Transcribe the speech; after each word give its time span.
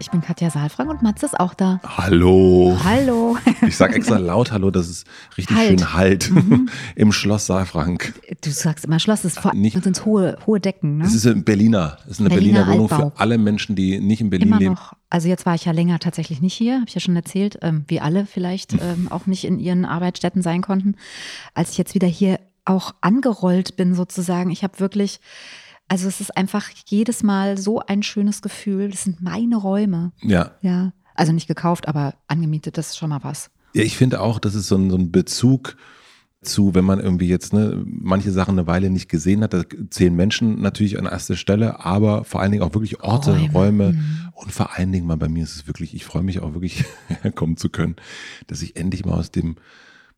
Ich 0.00 0.10
bin 0.10 0.20
Katja 0.20 0.50
Saalfrank 0.50 0.90
und 0.90 1.02
Matze 1.02 1.24
ist 1.24 1.38
auch 1.40 1.54
da. 1.54 1.80
Hallo. 1.84 2.76
Hallo. 2.84 3.38
Ich 3.66 3.76
sage 3.78 3.94
extra 3.94 4.18
laut 4.18 4.52
Hallo, 4.52 4.70
das 4.70 4.88
ist 4.90 5.06
richtig 5.38 5.56
Halt. 5.56 5.68
schön 5.80 5.94
Halt 5.94 6.30
Mhm. 6.30 6.68
im 6.96 7.12
Schloss 7.12 7.46
Saalfrank. 7.46 8.12
Du 8.42 8.50
sagst 8.50 8.84
immer 8.84 8.98
Schloss, 8.98 9.22
das 9.22 9.32
ist 9.34 9.40
vor 9.40 9.54
Nicht- 9.54 9.82
sind 9.82 10.04
hohe, 10.04 10.36
hohe 10.46 10.60
Decken, 10.60 10.98
ne? 10.98 11.04
Es 11.06 11.14
ist 11.14 11.26
ein 11.26 11.44
Berliner, 11.44 11.96
es 12.04 12.12
ist 12.12 12.20
eine 12.20 12.28
Berliner 12.28 12.64
Berliner, 12.64 12.74
Wohnung 12.74 12.92
Altbau. 12.92 13.10
für 13.10 13.20
alle 13.20 13.38
Menschen, 13.38 13.76
die 13.76 13.98
nicht 14.00 14.20
in 14.20 14.28
Berlin 14.30 14.48
Immer 14.48 14.58
leben. 14.58 14.74
noch. 14.74 14.92
Also 15.08 15.28
jetzt 15.28 15.46
war 15.46 15.54
ich 15.54 15.64
ja 15.64 15.72
länger 15.72 15.98
tatsächlich 15.98 16.42
nicht 16.42 16.54
hier, 16.54 16.74
habe 16.74 16.84
ich 16.88 16.94
ja 16.94 17.00
schon 17.00 17.16
erzählt, 17.16 17.58
ähm, 17.62 17.84
wie 17.88 18.00
alle 18.00 18.26
vielleicht 18.26 18.72
Hm. 18.72 18.80
ähm, 18.82 19.08
auch 19.10 19.26
nicht 19.26 19.44
in 19.44 19.58
ihren 19.58 19.84
Arbeitsstätten 19.86 20.42
sein 20.42 20.60
konnten. 20.60 20.96
Als 21.54 21.70
ich 21.70 21.78
jetzt 21.78 21.94
wieder 21.94 22.08
hier 22.08 22.38
auch 22.66 22.94
angerollt 23.00 23.76
bin 23.76 23.94
sozusagen, 23.94 24.50
ich 24.50 24.62
habe 24.62 24.80
wirklich, 24.80 25.20
also 25.88 26.08
es 26.08 26.20
ist 26.20 26.36
einfach 26.36 26.68
jedes 26.86 27.22
Mal 27.22 27.58
so 27.58 27.80
ein 27.80 28.02
schönes 28.02 28.42
Gefühl. 28.42 28.90
Das 28.90 29.04
sind 29.04 29.20
meine 29.22 29.56
Räume. 29.56 30.12
Ja. 30.22 30.52
Ja, 30.62 30.92
also 31.14 31.32
nicht 31.32 31.46
gekauft, 31.48 31.88
aber 31.88 32.14
angemietet, 32.26 32.78
das 32.78 32.88
ist 32.90 32.98
schon 32.98 33.10
mal 33.10 33.22
was. 33.22 33.50
Ja, 33.74 33.82
ich 33.82 33.96
finde 33.96 34.20
auch, 34.20 34.38
das 34.38 34.54
ist 34.54 34.68
so 34.68 34.76
ein, 34.76 34.90
so 34.90 34.96
ein 34.96 35.10
Bezug 35.12 35.76
zu, 36.42 36.74
wenn 36.74 36.84
man 36.84 37.00
irgendwie 37.00 37.26
jetzt 37.28 37.52
ne, 37.54 37.82
manche 37.86 38.30
Sachen 38.30 38.58
eine 38.58 38.66
Weile 38.66 38.90
nicht 38.90 39.08
gesehen 39.08 39.42
hat, 39.42 39.54
da 39.54 39.62
zählen 39.90 40.14
Menschen 40.14 40.60
natürlich 40.60 40.98
an 40.98 41.06
erster 41.06 41.36
Stelle, 41.36 41.84
aber 41.84 42.24
vor 42.24 42.40
allen 42.42 42.52
Dingen 42.52 42.62
auch 42.62 42.74
wirklich 42.74 43.00
Orte, 43.02 43.32
Räume. 43.32 43.52
Räume, 43.52 43.92
Mhm. 43.92 44.28
und 44.34 44.52
vor 44.52 44.76
allen 44.76 44.92
Dingen 44.92 45.06
mal 45.06 45.16
bei 45.16 45.28
mir 45.28 45.42
ist 45.42 45.56
es 45.56 45.66
wirklich, 45.66 45.94
ich 45.94 46.04
freue 46.04 46.22
mich 46.22 46.40
auch 46.40 46.52
wirklich 46.52 46.84
herkommen 47.22 47.56
zu 47.56 47.70
können, 47.70 47.96
dass 48.46 48.60
ich 48.60 48.76
endlich 48.76 49.04
mal 49.06 49.14
aus 49.14 49.30
dem 49.30 49.56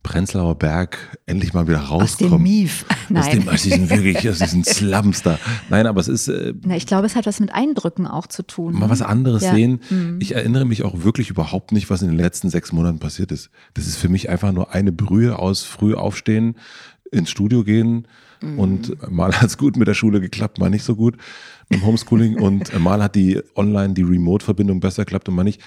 Prenzlauer 0.02 0.54
Berg 0.54 1.18
endlich 1.26 1.52
mal 1.52 1.66
wieder 1.66 1.90
Aus 1.90 2.16
dem. 2.16 2.40
Mief. 2.40 2.84
Aus, 2.88 2.96
Nein. 3.08 3.40
dem, 3.40 3.48
aus 3.48 3.62
diesen 3.62 3.90
wirklich, 3.90 4.28
aus 4.28 4.38
diesen 4.38 4.62
Slums 4.64 5.22
da. 5.22 5.38
Nein, 5.68 5.86
aber 5.88 6.00
es 6.00 6.06
ist 6.06 6.28
äh, 6.28 6.54
Na, 6.64 6.76
ich 6.76 6.86
glaube, 6.86 7.06
es 7.06 7.16
hat 7.16 7.26
was 7.26 7.40
mit 7.40 7.52
Eindrücken 7.52 8.06
auch 8.06 8.28
zu 8.28 8.42
tun. 8.44 8.74
mal 8.74 8.86
ne? 8.86 8.90
was 8.90 9.02
anderes 9.02 9.42
Ja. 9.42 9.52
sehen. 9.54 9.80
Mhm. 9.90 10.18
Ich 10.20 10.34
erinnere 10.36 10.64
mich 10.64 10.84
auch 10.84 11.02
wirklich 11.02 11.30
überhaupt 11.30 11.72
nicht, 11.72 11.90
was 11.90 12.02
in 12.02 12.08
den 12.08 12.16
letzten 12.18 12.50
sechs 12.50 12.72
Monaten 12.72 13.00
passiert 13.00 13.32
ist. 13.32 13.50
Das 13.74 13.86
ist 13.88 13.96
für 13.96 14.08
mich 14.08 14.28
einfach 14.28 14.52
nur 14.52 14.72
eine 14.72 14.92
Brühe 14.92 15.38
aus 15.38 15.64
früh 15.64 15.94
aufstehen, 15.94 16.56
ins 17.10 17.30
Studio 17.30 17.64
gehen 17.64 18.06
Mhm. 18.42 18.58
und 18.58 19.10
mal 19.10 19.32
hat 19.32 19.48
es 19.48 19.56
gut 19.56 19.76
mit 19.78 19.88
der 19.88 19.94
Schule 19.94 20.20
geklappt, 20.20 20.58
mal 20.58 20.68
nicht 20.68 20.84
so 20.84 20.94
gut 20.94 21.16
im 21.70 21.84
Homeschooling 21.86 22.38
und 22.38 22.78
mal 22.78 23.02
hat 23.02 23.14
die 23.14 23.40
Online, 23.56 23.94
die 23.94 24.02
Remote-Verbindung 24.02 24.78
besser 24.78 25.04
geklappt 25.06 25.28
und 25.30 25.34
mal 25.36 25.42
nicht. 25.42 25.62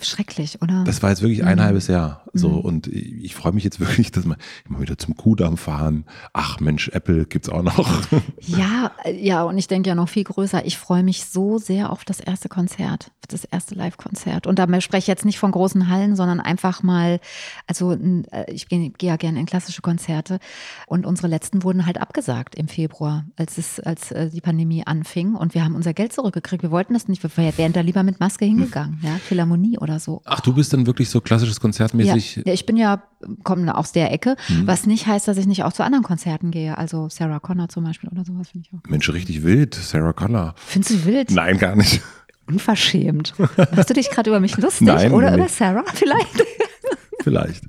Schrecklich, 0.00 0.60
oder? 0.62 0.84
Das 0.84 1.02
war 1.02 1.10
jetzt 1.10 1.22
wirklich 1.22 1.44
ein 1.44 1.58
Mhm. 1.58 1.62
halbes 1.62 1.86
Jahr. 1.86 2.22
So 2.32 2.48
Mhm. 2.48 2.58
und 2.60 2.86
ich, 2.86 3.24
ich 3.24 3.34
freue 3.34 3.52
mich 3.52 3.62
jetzt 3.62 3.78
wirklich, 3.78 4.10
dass 4.10 4.24
wir 4.24 4.36
immer 4.68 4.80
wieder 4.80 4.96
zum 4.96 5.16
Kudamm 5.16 5.56
fahren. 5.56 6.04
Ach 6.32 6.60
Mensch, 6.60 6.88
Apple 6.88 7.26
gibt's 7.26 7.48
auch 7.48 7.62
noch. 7.62 7.88
Ja, 8.44 8.90
ja, 9.08 9.44
und 9.44 9.56
ich 9.56 9.68
denke 9.68 9.88
ja 9.88 9.94
noch 9.94 10.08
viel 10.08 10.24
größer. 10.24 10.66
Ich 10.66 10.76
freue 10.76 11.02
mich 11.04 11.24
so 11.26 11.58
sehr 11.58 11.90
auf 11.90 12.04
das 12.04 12.18
erste 12.18 12.48
Konzert, 12.48 13.06
auf 13.22 13.28
das 13.28 13.44
erste 13.44 13.74
Live-Konzert. 13.76 14.46
Und 14.48 14.58
da 14.58 14.66
spreche 14.80 15.02
ich 15.04 15.06
jetzt 15.06 15.24
nicht 15.24 15.38
von 15.38 15.52
großen 15.52 15.88
Hallen, 15.88 16.16
sondern 16.16 16.40
einfach 16.40 16.82
mal, 16.82 17.20
also 17.68 17.92
äh, 17.92 18.50
ich 18.50 18.68
gehe 18.68 18.90
gehe 18.90 19.10
ja 19.10 19.16
gerne 19.16 19.38
in 19.38 19.46
klassische 19.46 19.80
Konzerte. 19.82 20.38
Und 20.86 21.06
unsere 21.06 21.28
letzten 21.28 21.62
wurden 21.62 21.86
halt 21.86 22.00
abgesagt 22.00 22.54
im 22.56 22.66
Februar, 22.68 23.24
als 23.36 23.58
es, 23.58 23.78
als 23.78 24.10
äh, 24.10 24.28
die 24.30 24.40
Pandemie 24.40 24.84
anfing. 24.86 25.34
Und 25.36 25.54
wir 25.54 25.64
haben 25.64 25.76
unser 25.76 25.94
Geld 25.94 26.12
zurückgekriegt. 26.12 26.62
Wir 26.64 26.70
wollten 26.72 26.94
das 26.94 27.06
nicht. 27.08 27.22
Wir 27.22 27.30
wären 27.58 27.72
da 27.72 27.80
lieber 27.80 28.02
mit 28.02 28.18
Maske 28.20 28.44
hingegangen, 28.44 28.98
ja, 29.02 29.12
Philharmonie 29.16 29.78
oder 29.82 29.98
so. 30.00 30.22
Ach, 30.24 30.40
du 30.40 30.54
bist 30.54 30.72
dann 30.72 30.86
wirklich 30.86 31.10
so 31.10 31.20
klassisches 31.20 31.60
Konzertmäßig. 31.60 32.42
Ja, 32.46 32.52
ich 32.52 32.64
bin 32.64 32.76
ja, 32.76 33.02
komme 33.42 33.76
aus 33.76 33.92
der 33.92 34.12
Ecke, 34.12 34.36
Mhm. 34.48 34.66
was 34.66 34.86
nicht 34.86 35.06
heißt, 35.06 35.28
dass 35.28 35.36
ich 35.36 35.46
nicht 35.46 35.64
auch 35.64 35.72
zu 35.72 35.82
anderen 35.84 36.04
Konzerten 36.04 36.50
gehe. 36.50 36.78
Also 36.78 37.08
Sarah 37.10 37.40
Connor 37.40 37.68
zum 37.68 37.84
Beispiel 37.84 38.08
oder 38.08 38.24
sowas 38.24 38.48
finde 38.50 38.68
ich 38.70 38.74
auch. 38.78 38.88
Mensch, 38.90 39.08
richtig 39.12 39.42
wild, 39.42 39.74
Sarah 39.74 40.12
Connor. 40.12 40.54
Findest 40.56 40.94
du 40.94 41.04
wild? 41.04 41.30
Nein, 41.32 41.58
gar 41.58 41.76
nicht. 41.76 42.00
Unverschämt. 42.46 43.34
Machst 43.56 43.90
du 43.90 43.94
dich 43.94 44.10
gerade 44.10 44.30
über 44.30 44.40
mich 44.40 44.56
lustig? 44.56 44.86
Nein, 44.86 45.12
oder 45.12 45.30
nicht. 45.32 45.38
über 45.40 45.48
Sarah 45.48 45.84
vielleicht? 45.94 46.42
Vielleicht. 47.22 47.62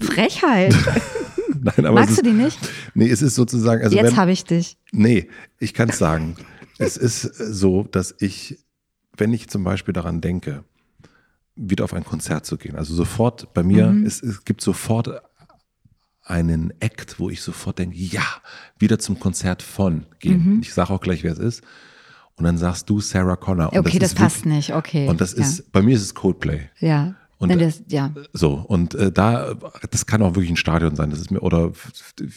Frechheit. 0.00 0.74
Nein, 1.62 1.86
aber 1.86 1.92
Magst 2.00 2.10
es 2.10 2.16
du 2.16 2.22
ist, 2.22 2.26
die 2.36 2.42
nicht? 2.42 2.58
Nee, 2.94 3.08
es 3.08 3.22
ist 3.22 3.34
sozusagen, 3.36 3.82
also 3.82 3.96
Jetzt 3.96 4.16
habe 4.16 4.32
ich 4.32 4.44
dich. 4.44 4.76
nee, 4.92 5.28
ich 5.58 5.72
kann 5.74 5.88
es 5.88 5.98
sagen. 5.98 6.36
es 6.78 6.96
ist 6.98 7.22
so, 7.22 7.84
dass 7.84 8.14
ich, 8.20 8.58
wenn 9.16 9.32
ich 9.32 9.48
zum 9.48 9.64
Beispiel 9.64 9.94
daran 9.94 10.20
denke, 10.20 10.64
wieder 11.56 11.84
auf 11.84 11.92
ein 11.94 12.04
Konzert 12.04 12.46
zu 12.46 12.56
gehen, 12.56 12.76
also 12.76 12.94
sofort 12.94 13.52
bei 13.54 13.62
mir, 13.62 13.88
Mhm. 13.88 14.06
es, 14.06 14.22
es 14.22 14.44
gibt 14.44 14.60
sofort 14.62 15.10
einen 16.24 16.72
Act, 16.80 17.18
wo 17.18 17.30
ich 17.30 17.42
sofort 17.42 17.78
denke, 17.78 17.96
ja, 17.98 18.24
wieder 18.78 18.98
zum 18.98 19.18
Konzert 19.18 19.62
von 19.62 20.06
gehen. 20.20 20.54
Mhm. 20.56 20.60
Ich 20.62 20.72
sage 20.72 20.90
auch 20.90 21.00
gleich, 21.00 21.22
wer 21.24 21.32
es 21.32 21.38
ist. 21.38 21.62
Und 22.36 22.44
dann 22.44 22.56
sagst 22.58 22.88
du 22.88 23.00
Sarah 23.00 23.36
Connor. 23.36 23.72
Und 23.72 23.78
Okay, 23.80 23.98
das, 23.98 24.12
ist 24.12 24.18
passt 24.18 24.36
wirklich- 24.44 24.68
nicht. 24.68 24.74
Okay. 24.74 25.08
Und 25.08 25.20
das 25.20 25.34
ja. 25.36 25.42
ist, 25.42 25.70
bei 25.72 25.82
mir 25.82 25.94
ist 25.96 26.02
es 26.02 26.14
Coldplay. 26.14 26.70
Ja. 26.78 27.14
Und- 27.42 27.48
Wenn 27.48 27.58
das, 27.58 27.82
ja. 27.88 28.14
So, 28.32 28.52
und 28.54 28.94
äh, 28.94 29.10
da, 29.10 29.54
das 29.90 30.06
kann 30.06 30.22
auch 30.22 30.36
wirklich 30.36 30.50
ein 30.50 30.56
Stadion 30.56 30.94
sein, 30.94 31.10
das 31.10 31.18
ist 31.20 31.30
mir, 31.32 31.40
oder 31.42 31.72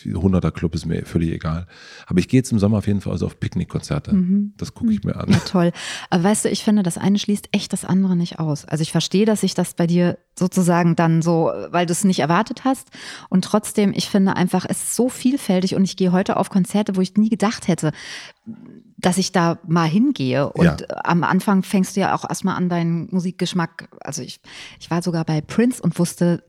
100er 0.03 0.51
Club 0.51 0.73
ist 0.73 0.85
mir 0.85 1.05
völlig 1.05 1.31
egal. 1.31 1.67
Aber 2.07 2.19
ich 2.19 2.27
gehe 2.27 2.39
jetzt 2.39 2.51
im 2.51 2.57
Sommer 2.59 2.79
auf 2.79 2.87
jeden 2.87 3.01
Fall 3.01 3.13
also 3.13 3.27
auf 3.27 3.39
Picknickkonzerte. 3.39 4.13
Mhm. 4.15 4.53
Das 4.57 4.73
gucke 4.73 4.91
ich 4.91 5.03
mir 5.03 5.15
an. 5.15 5.29
Ja, 5.29 5.37
toll. 5.39 5.71
Aber 6.09 6.23
weißt 6.23 6.45
du, 6.45 6.49
ich 6.49 6.63
finde, 6.63 6.81
das 6.81 6.97
eine 6.97 7.19
schließt 7.19 7.49
echt 7.51 7.71
das 7.71 7.85
andere 7.85 8.15
nicht 8.15 8.39
aus. 8.39 8.65
Also 8.65 8.81
ich 8.81 8.91
verstehe, 8.91 9.25
dass 9.25 9.41
sich 9.41 9.53
das 9.53 9.75
bei 9.75 9.85
dir 9.87 10.17
sozusagen 10.37 10.95
dann 10.95 11.21
so, 11.21 11.51
weil 11.69 11.85
du 11.85 11.91
es 11.93 12.03
nicht 12.03 12.19
erwartet 12.19 12.65
hast. 12.65 12.89
Und 13.29 13.43
trotzdem, 13.45 13.93
ich 13.95 14.09
finde 14.09 14.35
einfach, 14.35 14.65
es 14.67 14.83
ist 14.83 14.95
so 14.95 15.09
vielfältig 15.09 15.75
und 15.75 15.83
ich 15.83 15.95
gehe 15.95 16.11
heute 16.11 16.37
auf 16.37 16.49
Konzerte, 16.49 16.95
wo 16.95 17.01
ich 17.01 17.15
nie 17.15 17.29
gedacht 17.29 17.67
hätte, 17.67 17.91
dass 18.97 19.17
ich 19.17 19.31
da 19.31 19.59
mal 19.67 19.87
hingehe. 19.87 20.51
Und 20.51 20.65
Ja. 20.65 20.77
am 21.03 21.23
Anfang 21.23 21.63
fängst 21.63 21.95
du 21.95 22.01
ja 22.01 22.15
auch 22.15 22.27
erstmal 22.27 22.55
an, 22.55 22.69
deinen 22.69 23.07
Musikgeschmack. 23.11 23.89
Also 24.01 24.21
ich, 24.21 24.41
ich 24.79 24.91
war 24.91 25.01
sogar 25.01 25.23
bei 25.25 25.41
Prince 25.41 25.81
und 25.81 25.97
wusste 25.99 26.43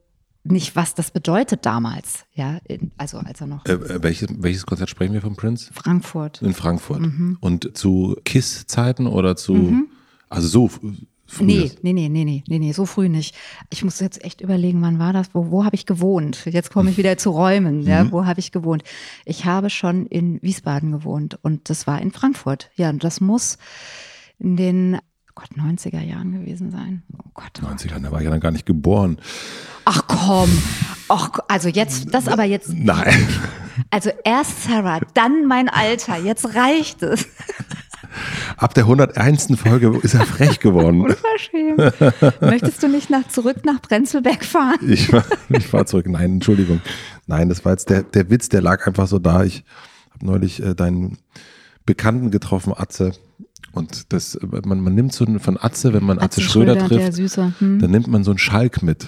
nicht, 0.48 0.76
was 0.76 0.94
das 0.94 1.10
bedeutet 1.10 1.66
damals. 1.66 2.24
Ja, 2.34 2.58
also 2.98 3.18
als 3.18 3.40
er 3.40 3.48
noch 3.48 3.64
Äh, 3.66 3.72
äh, 3.72 4.02
welches, 4.02 4.28
welches 4.38 4.64
Konzert 4.64 4.88
sprechen 4.90 5.12
wir 5.12 5.20
von 5.20 5.34
Prince? 5.36 5.72
Frankfurt. 5.72 6.40
In 6.42 6.54
Frankfurt. 6.54 7.00
Mhm. 7.00 7.36
Und 7.40 7.76
zu 7.76 8.16
KISS-Zeiten 8.24 9.06
oder 9.08 9.34
zu, 9.36 9.86
also 10.28 10.48
so. 10.48 10.70
Nee, 11.40 11.72
nee, 11.82 11.92
nee, 11.92 12.08
nee, 12.08 12.24
nee, 12.24 12.44
nee, 12.48 12.58
nee, 12.58 12.72
so 12.72 12.86
früh 12.86 13.08
nicht. 13.08 13.34
Ich 13.70 13.82
muss 13.84 13.98
jetzt 14.00 14.22
echt 14.24 14.40
überlegen, 14.40 14.80
wann 14.82 14.98
war 14.98 15.12
das? 15.12 15.28
Wo, 15.32 15.50
wo 15.50 15.64
habe 15.64 15.74
ich 15.74 15.84
gewohnt? 15.86 16.44
Jetzt 16.46 16.70
komme 16.70 16.90
ich 16.90 16.96
wieder 16.96 17.18
zu 17.18 17.30
Räumen. 17.30 17.82
Ja, 17.82 18.04
Mhm. 18.04 18.12
wo 18.12 18.26
habe 18.26 18.38
ich 18.40 18.52
gewohnt? 18.52 18.84
Ich 19.24 19.44
habe 19.44 19.68
schon 19.70 20.06
in 20.06 20.40
Wiesbaden 20.42 20.92
gewohnt 20.92 21.38
und 21.42 21.68
das 21.68 21.86
war 21.86 22.00
in 22.00 22.12
Frankfurt. 22.12 22.70
Ja, 22.76 22.90
und 22.90 23.02
das 23.02 23.20
muss 23.20 23.58
in 24.38 24.56
den 24.56 24.94
oh 24.96 25.32
Gott, 25.34 25.50
90er 25.58 26.00
Jahren 26.00 26.32
gewesen 26.32 26.70
sein. 26.70 27.02
Oh 27.18 27.30
Gott. 27.34 27.60
90er, 27.60 27.98
da 27.98 28.10
war 28.12 28.20
ich 28.20 28.24
ja 28.24 28.30
dann 28.30 28.40
gar 28.40 28.52
nicht 28.52 28.64
geboren. 28.66 29.18
Ach 29.84 30.02
komm. 30.06 30.50
Ach, 31.08 31.30
also 31.48 31.68
jetzt, 31.68 32.12
das 32.14 32.26
aber 32.28 32.44
jetzt, 32.44 32.72
Nein. 32.72 33.28
also 33.90 34.10
erst 34.24 34.64
Sarah, 34.64 35.00
dann 35.14 35.44
mein 35.46 35.68
Alter. 35.68 36.16
Jetzt 36.18 36.54
reicht 36.54 37.02
es. 37.02 37.26
Ab 38.56 38.74
der 38.74 38.84
101. 38.84 39.48
Folge 39.56 39.98
ist 40.02 40.14
er 40.14 40.24
frech 40.26 40.60
geworden. 40.60 41.00
Unverschämt. 41.02 42.40
Möchtest 42.40 42.82
du 42.82 42.88
nicht 42.88 43.10
nach, 43.10 43.26
zurück 43.28 43.64
nach 43.64 43.80
Prenzlberg 43.82 44.44
fahren? 44.44 44.78
Ich, 44.88 45.08
fahr- 45.08 45.24
ich 45.48 45.66
fahre 45.66 45.84
zurück. 45.86 46.06
Nein, 46.08 46.34
Entschuldigung. 46.34 46.80
Nein, 47.26 47.48
das 47.48 47.64
war 47.64 47.72
jetzt 47.72 47.90
der, 47.90 48.02
der 48.02 48.30
Witz, 48.30 48.48
der 48.48 48.62
lag 48.62 48.86
einfach 48.86 49.06
so 49.06 49.18
da. 49.18 49.44
Ich 49.44 49.64
habe 50.12 50.26
neulich 50.26 50.62
äh, 50.62 50.74
deinen 50.74 51.18
Bekannten 51.84 52.30
getroffen, 52.30 52.72
Atze. 52.76 53.12
Und 53.72 54.12
das, 54.12 54.34
äh, 54.36 54.46
man, 54.64 54.80
man 54.80 54.94
nimmt 54.94 55.12
so 55.12 55.24
einen- 55.24 55.40
von 55.40 55.58
Atze, 55.60 55.92
wenn 55.92 56.04
man 56.04 56.18
Atze, 56.18 56.40
Schröder, 56.40 56.74
der 56.74 56.86
trifft. 56.88 57.36
Hm? 57.58 57.78
dann 57.80 57.90
nimmt 57.90 58.06
man 58.08 58.24
so 58.24 58.30
einen 58.30 58.38
Schalk 58.38 58.82
mit, 58.82 59.06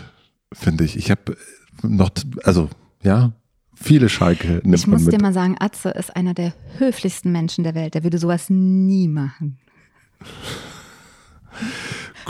finde 0.53 0.85
ich. 0.85 0.97
Ich 0.97 1.11
habe 1.11 1.37
noch, 1.83 2.11
also 2.45 2.69
ja, 3.03 3.33
viele 3.81 4.09
Schalke 4.09 4.61
nimmt 4.65 4.75
ich 4.75 4.87
muss 4.87 5.05
mit. 5.05 5.15
dir 5.15 5.21
mal 5.23 5.33
sagen, 5.33 5.57
Atze 5.59 5.91
ist 5.91 6.15
einer 6.17 6.35
der 6.35 6.53
höflichsten 6.79 7.33
Menschen 7.33 7.65
der 7.65 7.75
Welt. 7.75 7.95
Der 7.95 8.03
würde 8.05 8.19
sowas 8.19 8.51
nie 8.51 9.09
machen. 9.09 9.59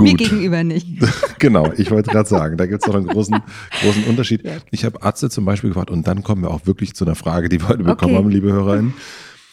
Mir 0.01 0.11
Gut. 0.11 0.19
gegenüber 0.19 0.63
nicht. 0.63 0.87
genau, 1.41 1.73
ich 1.77 1.91
wollte 1.91 2.11
gerade 2.11 2.29
sagen, 2.29 2.57
da 2.57 2.67
gibt 2.67 2.83
es 2.83 2.87
noch 2.89 2.95
einen 2.95 3.09
großen, 3.09 3.41
großen 3.83 4.05
Unterschied. 4.05 4.45
Ich 4.71 4.85
habe 4.85 5.03
Atze 5.03 5.29
zum 5.29 5.45
Beispiel 5.45 5.71
gefragt 5.71 5.91
und 5.91 6.07
dann 6.07 6.23
kommen 6.23 6.43
wir 6.43 6.51
auch 6.51 6.67
wirklich 6.67 6.95
zu 6.95 7.05
einer 7.05 7.17
Frage, 7.17 7.49
die 7.49 7.61
wir 7.61 7.69
heute 7.69 7.83
bekommen 7.83 8.13
Okay. 8.15 8.17
haben, 8.23 8.31
liebe 8.31 8.53
HörerInnen. 8.53 8.95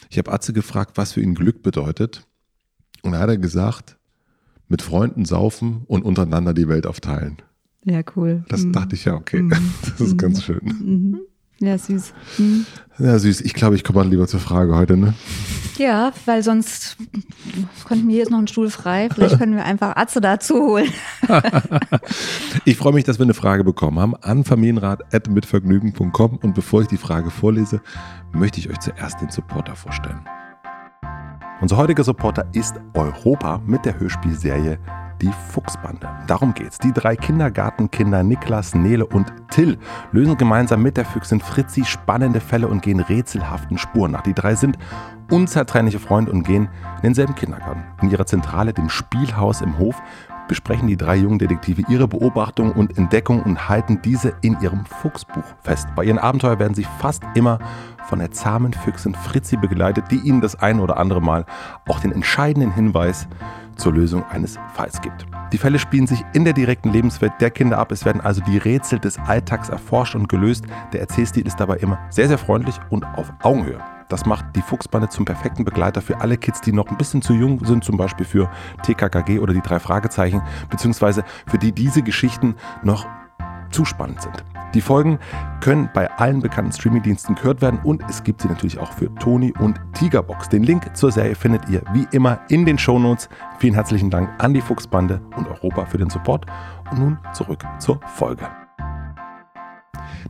Ich 0.08 0.18
habe 0.18 0.32
Atze 0.32 0.52
gefragt, 0.52 0.92
was 0.94 1.12
für 1.12 1.20
ihn 1.20 1.34
Glück 1.34 1.62
bedeutet. 1.64 2.26
Und 3.02 3.12
da 3.12 3.18
hat 3.18 3.28
er 3.28 3.38
gesagt, 3.38 3.96
mit 4.68 4.82
Freunden 4.82 5.24
saufen 5.24 5.82
und 5.86 6.04
untereinander 6.04 6.54
die 6.54 6.68
Welt 6.68 6.86
aufteilen. 6.86 7.38
Ja, 7.84 8.02
cool. 8.14 8.44
Das 8.48 8.62
Mhm. 8.62 8.72
dachte 8.72 8.94
ich 8.94 9.04
ja, 9.04 9.14
okay, 9.14 9.48
das 9.82 10.00
ist 10.00 10.16
ganz 10.18 10.44
schön. 10.44 11.20
Ja, 11.58 11.78
süß. 11.78 12.12
Mhm. 12.38 12.66
Ja, 12.98 13.18
süß. 13.18 13.40
Ich 13.42 13.54
glaube, 13.54 13.76
ich 13.76 13.84
komme 13.84 14.00
mal 14.00 14.08
lieber 14.08 14.26
zur 14.26 14.40
Frage 14.40 14.74
heute, 14.74 14.96
ne? 14.96 15.14
Ja, 15.78 16.12
weil 16.24 16.42
sonst 16.42 16.96
könnten 17.86 18.08
wir 18.08 18.22
ist 18.22 18.30
noch 18.30 18.38
ein 18.38 18.48
Stuhl 18.48 18.70
frei. 18.70 19.08
Vielleicht 19.12 19.38
können 19.38 19.56
wir 19.56 19.64
einfach 19.64 19.96
Atze 19.96 20.20
dazu 20.20 20.54
holen. 20.54 20.90
Ich 22.64 22.76
freue 22.76 22.94
mich, 22.94 23.04
dass 23.04 23.18
wir 23.18 23.24
eine 23.24 23.34
Frage 23.34 23.62
bekommen 23.62 24.00
haben 24.00 24.16
an 24.16 24.42
familienrat.mitvergnügen.com 24.42 26.38
und 26.42 26.54
bevor 26.54 26.82
ich 26.82 26.88
die 26.88 26.96
Frage 26.96 27.30
vorlese, 27.30 27.80
möchte 28.32 28.58
ich 28.58 28.68
euch 28.70 28.80
zuerst 28.80 29.20
den 29.20 29.30
Supporter 29.30 29.76
vorstellen. 29.76 30.20
Unser 31.60 31.76
heutiger 31.76 32.02
Supporter 32.02 32.48
ist 32.54 32.74
Europa 32.94 33.62
mit 33.64 33.84
der 33.84 34.00
Hörspielserie 34.00 34.78
Die 35.22 35.32
Fuchsbande. 35.50 36.08
Darum 36.26 36.52
geht's. 36.52 36.78
Die 36.78 36.92
drei 36.92 37.16
Kindergartenkinder 37.16 38.22
Niklas, 38.22 38.74
Nele 38.74 39.06
und 39.06 39.32
Till 39.50 39.78
lösen 40.12 40.36
gemeinsam 40.36 40.82
mit 40.82 40.96
der 40.96 41.06
Füchsin 41.06 41.40
Fritzi 41.40 41.84
spannende 41.84 42.40
Fälle 42.40 42.68
und 42.68 42.82
gehen 42.82 43.00
rätselhaften 43.00 43.78
Spuren 43.78 44.12
nach. 44.12 44.22
Die 44.22 44.34
drei 44.34 44.54
sind 44.54 44.76
unzertrennliche 45.30 45.98
Freunde 45.98 46.32
und 46.32 46.42
gehen 46.42 46.68
in 46.96 47.02
denselben 47.02 47.34
Kindergarten. 47.34 47.84
In 48.02 48.10
ihrer 48.10 48.26
Zentrale, 48.26 48.74
dem 48.74 48.90
Spielhaus 48.90 49.62
im 49.62 49.78
Hof, 49.78 50.02
besprechen 50.48 50.86
die 50.86 50.96
drei 50.96 51.16
jungen 51.16 51.38
Detektive 51.38 51.82
ihre 51.88 52.06
Beobachtungen 52.08 52.72
und 52.72 52.96
Entdeckungen 52.96 53.42
und 53.42 53.68
halten 53.68 54.00
diese 54.02 54.34
in 54.42 54.60
ihrem 54.60 54.84
Fuchsbuch 54.86 55.44
fest. 55.62 55.88
Bei 55.96 56.04
ihren 56.04 56.18
Abenteuern 56.18 56.58
werden 56.58 56.74
sie 56.74 56.86
fast 56.98 57.24
immer 57.34 57.58
von 58.06 58.20
der 58.20 58.30
zahmen 58.30 58.72
Füchsin 58.72 59.14
Fritzi 59.14 59.56
begleitet, 59.56 60.04
die 60.10 60.18
ihnen 60.18 60.40
das 60.40 60.54
ein 60.56 60.78
oder 60.78 60.98
andere 60.98 61.20
Mal 61.20 61.44
auch 61.88 62.00
den 62.00 62.12
entscheidenden 62.12 62.72
Hinweis 62.72 63.26
zur 63.76 63.92
Lösung 63.92 64.24
eines 64.24 64.58
Falls 64.74 65.00
gibt. 65.00 65.26
Die 65.52 65.58
Fälle 65.58 65.78
spielen 65.78 66.06
sich 66.06 66.24
in 66.32 66.44
der 66.44 66.52
direkten 66.52 66.92
Lebenswelt 66.92 67.32
der 67.40 67.50
Kinder 67.50 67.78
ab. 67.78 67.92
Es 67.92 68.04
werden 68.04 68.20
also 68.20 68.42
die 68.42 68.58
Rätsel 68.58 68.98
des 68.98 69.18
Alltags 69.18 69.68
erforscht 69.68 70.14
und 70.14 70.28
gelöst. 70.28 70.64
Der 70.92 71.00
Erzählstil 71.00 71.46
ist 71.46 71.60
dabei 71.60 71.76
immer 71.76 71.98
sehr, 72.10 72.28
sehr 72.28 72.38
freundlich 72.38 72.76
und 72.90 73.04
auf 73.04 73.32
Augenhöhe. 73.42 73.80
Das 74.08 74.24
macht 74.24 74.54
die 74.54 74.62
Fuchsbande 74.62 75.08
zum 75.08 75.24
perfekten 75.24 75.64
Begleiter 75.64 76.00
für 76.00 76.20
alle 76.20 76.36
Kids, 76.36 76.60
die 76.60 76.72
noch 76.72 76.86
ein 76.88 76.96
bisschen 76.96 77.22
zu 77.22 77.32
jung 77.32 77.64
sind, 77.64 77.84
zum 77.84 77.96
Beispiel 77.96 78.24
für 78.24 78.50
TKKG 78.82 79.40
oder 79.40 79.52
die 79.52 79.60
drei 79.60 79.80
Fragezeichen, 79.80 80.42
beziehungsweise 80.70 81.24
für 81.46 81.58
die 81.58 81.72
diese 81.72 82.02
Geschichten 82.02 82.54
noch 82.82 83.06
zu 83.70 83.84
spannend 83.84 84.22
sind. 84.22 84.55
Die 84.74 84.80
Folgen 84.80 85.18
können 85.60 85.88
bei 85.94 86.10
allen 86.18 86.40
bekannten 86.40 86.72
Streamingdiensten 86.72 87.34
gehört 87.34 87.62
werden 87.62 87.80
und 87.82 88.02
es 88.08 88.22
gibt 88.22 88.42
sie 88.42 88.48
natürlich 88.48 88.78
auch 88.78 88.92
für 88.92 89.14
Toni 89.14 89.52
und 89.58 89.80
Tigerbox. 89.94 90.48
Den 90.48 90.62
Link 90.62 90.94
zur 90.96 91.12
Serie 91.12 91.34
findet 91.34 91.68
ihr 91.68 91.82
wie 91.92 92.06
immer 92.10 92.40
in 92.48 92.66
den 92.66 92.78
Shownotes. 92.78 93.28
Vielen 93.58 93.74
herzlichen 93.74 94.10
Dank 94.10 94.28
an 94.42 94.52
die 94.52 94.60
Fuchsbande 94.60 95.20
und 95.36 95.48
Europa 95.48 95.86
für 95.86 95.98
den 95.98 96.10
Support. 96.10 96.46
Und 96.90 96.98
nun 96.98 97.18
zurück 97.32 97.64
zur 97.78 98.00
Folge. 98.14 98.46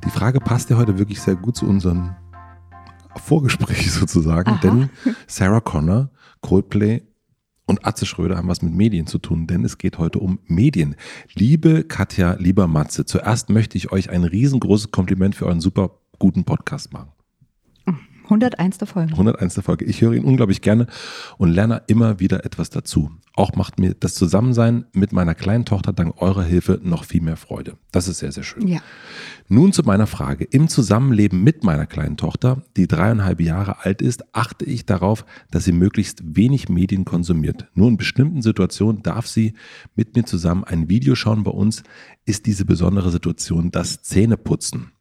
Die 0.05 0.11
Frage 0.11 0.41
passt 0.41 0.71
ja 0.71 0.77
heute 0.77 0.99
wirklich 0.99 1.21
sehr 1.21 1.37
gut 1.37 1.57
zu 1.57 1.67
unserem 1.67 2.15
Vorgespräch 3.17 3.91
sozusagen, 3.93 4.53
Aha. 4.53 4.61
denn 4.63 4.91
Sarah 5.27 5.61
Connor, 5.61 6.11
Coldplay 6.41 7.03
und 7.67 7.85
Atze 7.85 8.07
Schröder 8.07 8.37
haben 8.37 8.49
was 8.49 8.63
mit 8.63 8.73
Medien 8.73 9.07
zu 9.07 9.19
tun, 9.19 9.47
denn 9.47 9.65
es 9.65 9.79
geht 9.79 9.99
heute 9.99 10.21
um 10.21 10.39
Medien. 10.47 10.95
Liebe 11.35 11.85
Katja, 11.85 12.35
lieber 12.39 12.67
Matze, 12.67 13.05
zuerst 13.05 13.51
möchte 13.51 13.77
ich 13.77 13.93
euch 13.93 14.11
ein 14.11 14.25
riesengroßes 14.25 14.93
Kompliment 14.93 15.35
für 15.35 15.47
euren 15.47 15.61
super 15.61 15.99
guten 16.19 16.45
Podcast 16.45 16.93
machen. 16.93 17.16
101. 18.27 18.79
Folge. 18.85 19.13
101. 19.13 19.61
Folge. 19.63 19.85
Ich 19.85 20.01
höre 20.01 20.13
ihn 20.13 20.25
unglaublich 20.25 20.61
gerne 20.61 20.87
und 21.39 21.51
lerne 21.51 21.83
immer 21.87 22.21
wieder 22.21 22.45
etwas 22.45 22.71
dazu. 22.71 23.11
Auch 23.35 23.55
macht 23.55 23.79
mir 23.79 23.95
das 23.95 24.15
Zusammensein 24.15 24.87
mit 24.93 25.13
meiner 25.13 25.35
kleinen 25.35 25.65
Tochter 25.65 25.93
dank 25.93 26.21
eurer 26.21 26.43
Hilfe 26.43 26.81
noch 26.83 27.05
viel 27.05 27.21
mehr 27.21 27.37
Freude. 27.37 27.77
Das 27.93 28.09
ist 28.09 28.19
sehr, 28.19 28.33
sehr 28.33 28.43
schön. 28.43 28.67
Ja. 28.67 28.81
Nun 29.49 29.73
zu 29.73 29.83
meiner 29.83 30.07
Frage. 30.07 30.45
Im 30.45 30.69
Zusammenleben 30.69 31.43
mit 31.43 31.63
meiner 31.63 31.87
kleinen 31.87 32.17
Tochter, 32.17 32.63
die 32.77 32.89
dreieinhalb 32.89 33.41
Jahre 33.41 33.85
alt 33.85 34.03
ist, 34.03 34.35
achte 34.35 34.65
ich 34.65 34.87
darauf, 34.87 35.25
dass 35.51 35.65
sie 35.65 35.73
möglichst 35.73 36.37
wenig 36.37 36.69
Medien 36.69 37.05
konsumiert. 37.05 37.69
Nur 37.75 37.89
in 37.89 37.97
bestimmten 37.97 38.43
Situationen 38.43 39.03
darf 39.03 39.27
sie 39.27 39.55
mit 39.95 40.17
mir 40.17 40.25
zusammen 40.25 40.65
ein 40.65 40.89
Video 40.89 41.15
schauen. 41.15 41.45
Bei 41.45 41.53
uns 41.53 41.85
ist 42.25 42.47
diese 42.47 42.65
besondere 42.65 43.11
Situation 43.11 43.71
das 43.71 44.03
Zähneputzen. 44.03 44.93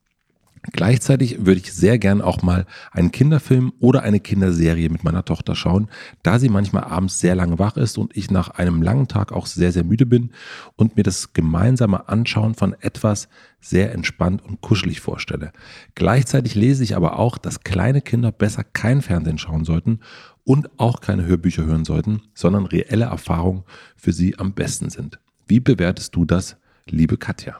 Gleichzeitig 0.71 1.45
würde 1.45 1.59
ich 1.59 1.73
sehr 1.73 2.00
gern 2.00 2.21
auch 2.21 2.41
mal 2.41 2.65
einen 2.91 3.12
Kinderfilm 3.12 3.73
oder 3.79 4.03
eine 4.03 4.19
Kinderserie 4.19 4.89
mit 4.89 5.03
meiner 5.03 5.25
Tochter 5.25 5.56
schauen, 5.56 5.89
da 6.23 6.39
sie 6.39 6.50
manchmal 6.50 6.85
abends 6.85 7.19
sehr 7.19 7.35
lange 7.35 7.59
wach 7.59 7.77
ist 7.77 7.97
und 7.97 8.15
ich 8.15 8.31
nach 8.31 8.50
einem 8.50 8.81
langen 8.81 9.07
Tag 9.07 9.31
auch 9.31 9.45
sehr, 9.45 9.71
sehr 9.71 9.83
müde 9.83 10.06
bin 10.06 10.31
und 10.75 10.95
mir 10.95 11.03
das 11.03 11.33
gemeinsame 11.33 12.07
Anschauen 12.09 12.56
von 12.56 12.73
etwas 12.79 13.27
sehr 13.59 13.94
entspannt 13.94 14.44
und 14.44 14.62
kuschelig 14.62 15.01
vorstelle. 15.01 15.51
Gleichzeitig 15.95 16.56
lese 16.56 16.83
ich 16.83 16.95
aber 16.95 17.19
auch, 17.19 17.38
dass 17.38 17.61
kleine 17.61 18.01
Kinder 18.01 18.31
besser 18.31 18.63
kein 18.63 19.01
Fernsehen 19.01 19.38
schauen 19.38 19.65
sollten 19.65 20.00
und 20.44 20.79
auch 20.79 21.01
keine 21.01 21.25
Hörbücher 21.25 21.65
hören 21.65 21.85
sollten, 21.85 22.21
sondern 22.33 22.65
reelle 22.65 23.06
Erfahrungen 23.06 23.63
für 23.95 24.13
sie 24.13 24.38
am 24.38 24.53
besten 24.53 24.89
sind. 24.89 25.19
Wie 25.47 25.59
bewertest 25.59 26.15
du 26.15 26.25
das, 26.25 26.57
liebe 26.88 27.18
Katja? 27.18 27.59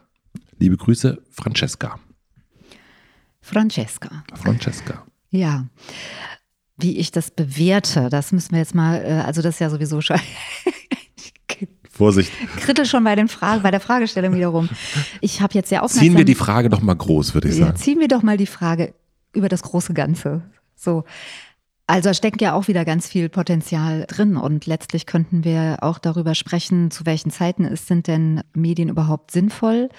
Liebe 0.58 0.78
Grüße, 0.78 1.22
Francesca. 1.32 2.00
Francesca. 3.46 4.24
Francesca. 4.34 5.04
Ja. 5.30 5.66
Wie 6.78 6.98
ich 6.98 7.12
das 7.12 7.30
bewerte, 7.32 8.10
das 8.10 8.32
müssen 8.32 8.52
wir 8.54 8.60
jetzt 8.60 8.74
mal, 8.76 8.96
äh, 9.06 9.24
also 9.26 9.42
das 9.42 9.56
ist 9.56 9.60
ja 9.60 9.70
sowieso 9.70 10.02
schon. 10.02 10.20
Vorsicht. 11.92 12.30
Krittel 12.58 12.86
schon 12.86 13.04
bei, 13.06 13.16
den 13.16 13.30
Fragen, 13.30 13.62
bei 13.62 13.72
der 13.72 13.80
Fragestellung 13.80 14.34
wiederum. 14.36 14.68
Ich 15.22 15.40
habe 15.42 15.54
jetzt 15.54 15.70
sehr 15.70 15.82
aufmerksam. 15.84 16.02
Ziehen 16.10 16.18
wir 16.18 16.26
die 16.26 16.36
Frage 16.36 16.68
doch 16.70 16.82
mal 16.82 16.96
groß, 16.96 17.34
würde 17.36 17.48
ich 17.48 17.58
Ja, 17.58 17.68
sagen. 17.68 17.78
ziehen 17.78 18.00
wir 18.02 18.10
doch 18.10 18.22
mal 18.22 18.36
die 18.36 18.48
Frage 18.48 18.94
über 19.34 19.48
das 19.48 19.62
große 19.62 19.94
Ganze. 19.94 20.42
So. 20.76 21.06
Also 21.88 22.14
steckt 22.14 22.42
ja 22.42 22.54
auch 22.54 22.68
wieder 22.68 22.84
ganz 22.84 23.08
viel 23.08 23.30
Potenzial 23.30 24.06
drin 24.08 24.38
und 24.38 24.66
letztlich 24.66 25.06
könnten 25.06 25.44
wir 25.44 25.78
auch 25.82 26.00
darüber 26.00 26.34
sprechen, 26.34 26.90
zu 26.90 27.06
welchen 27.06 27.30
Zeiten 27.30 27.64
ist, 27.64 27.86
sind 27.86 28.08
denn 28.08 28.42
Medien 28.56 28.90
überhaupt 28.90 29.30
sinnvoll. 29.30 29.90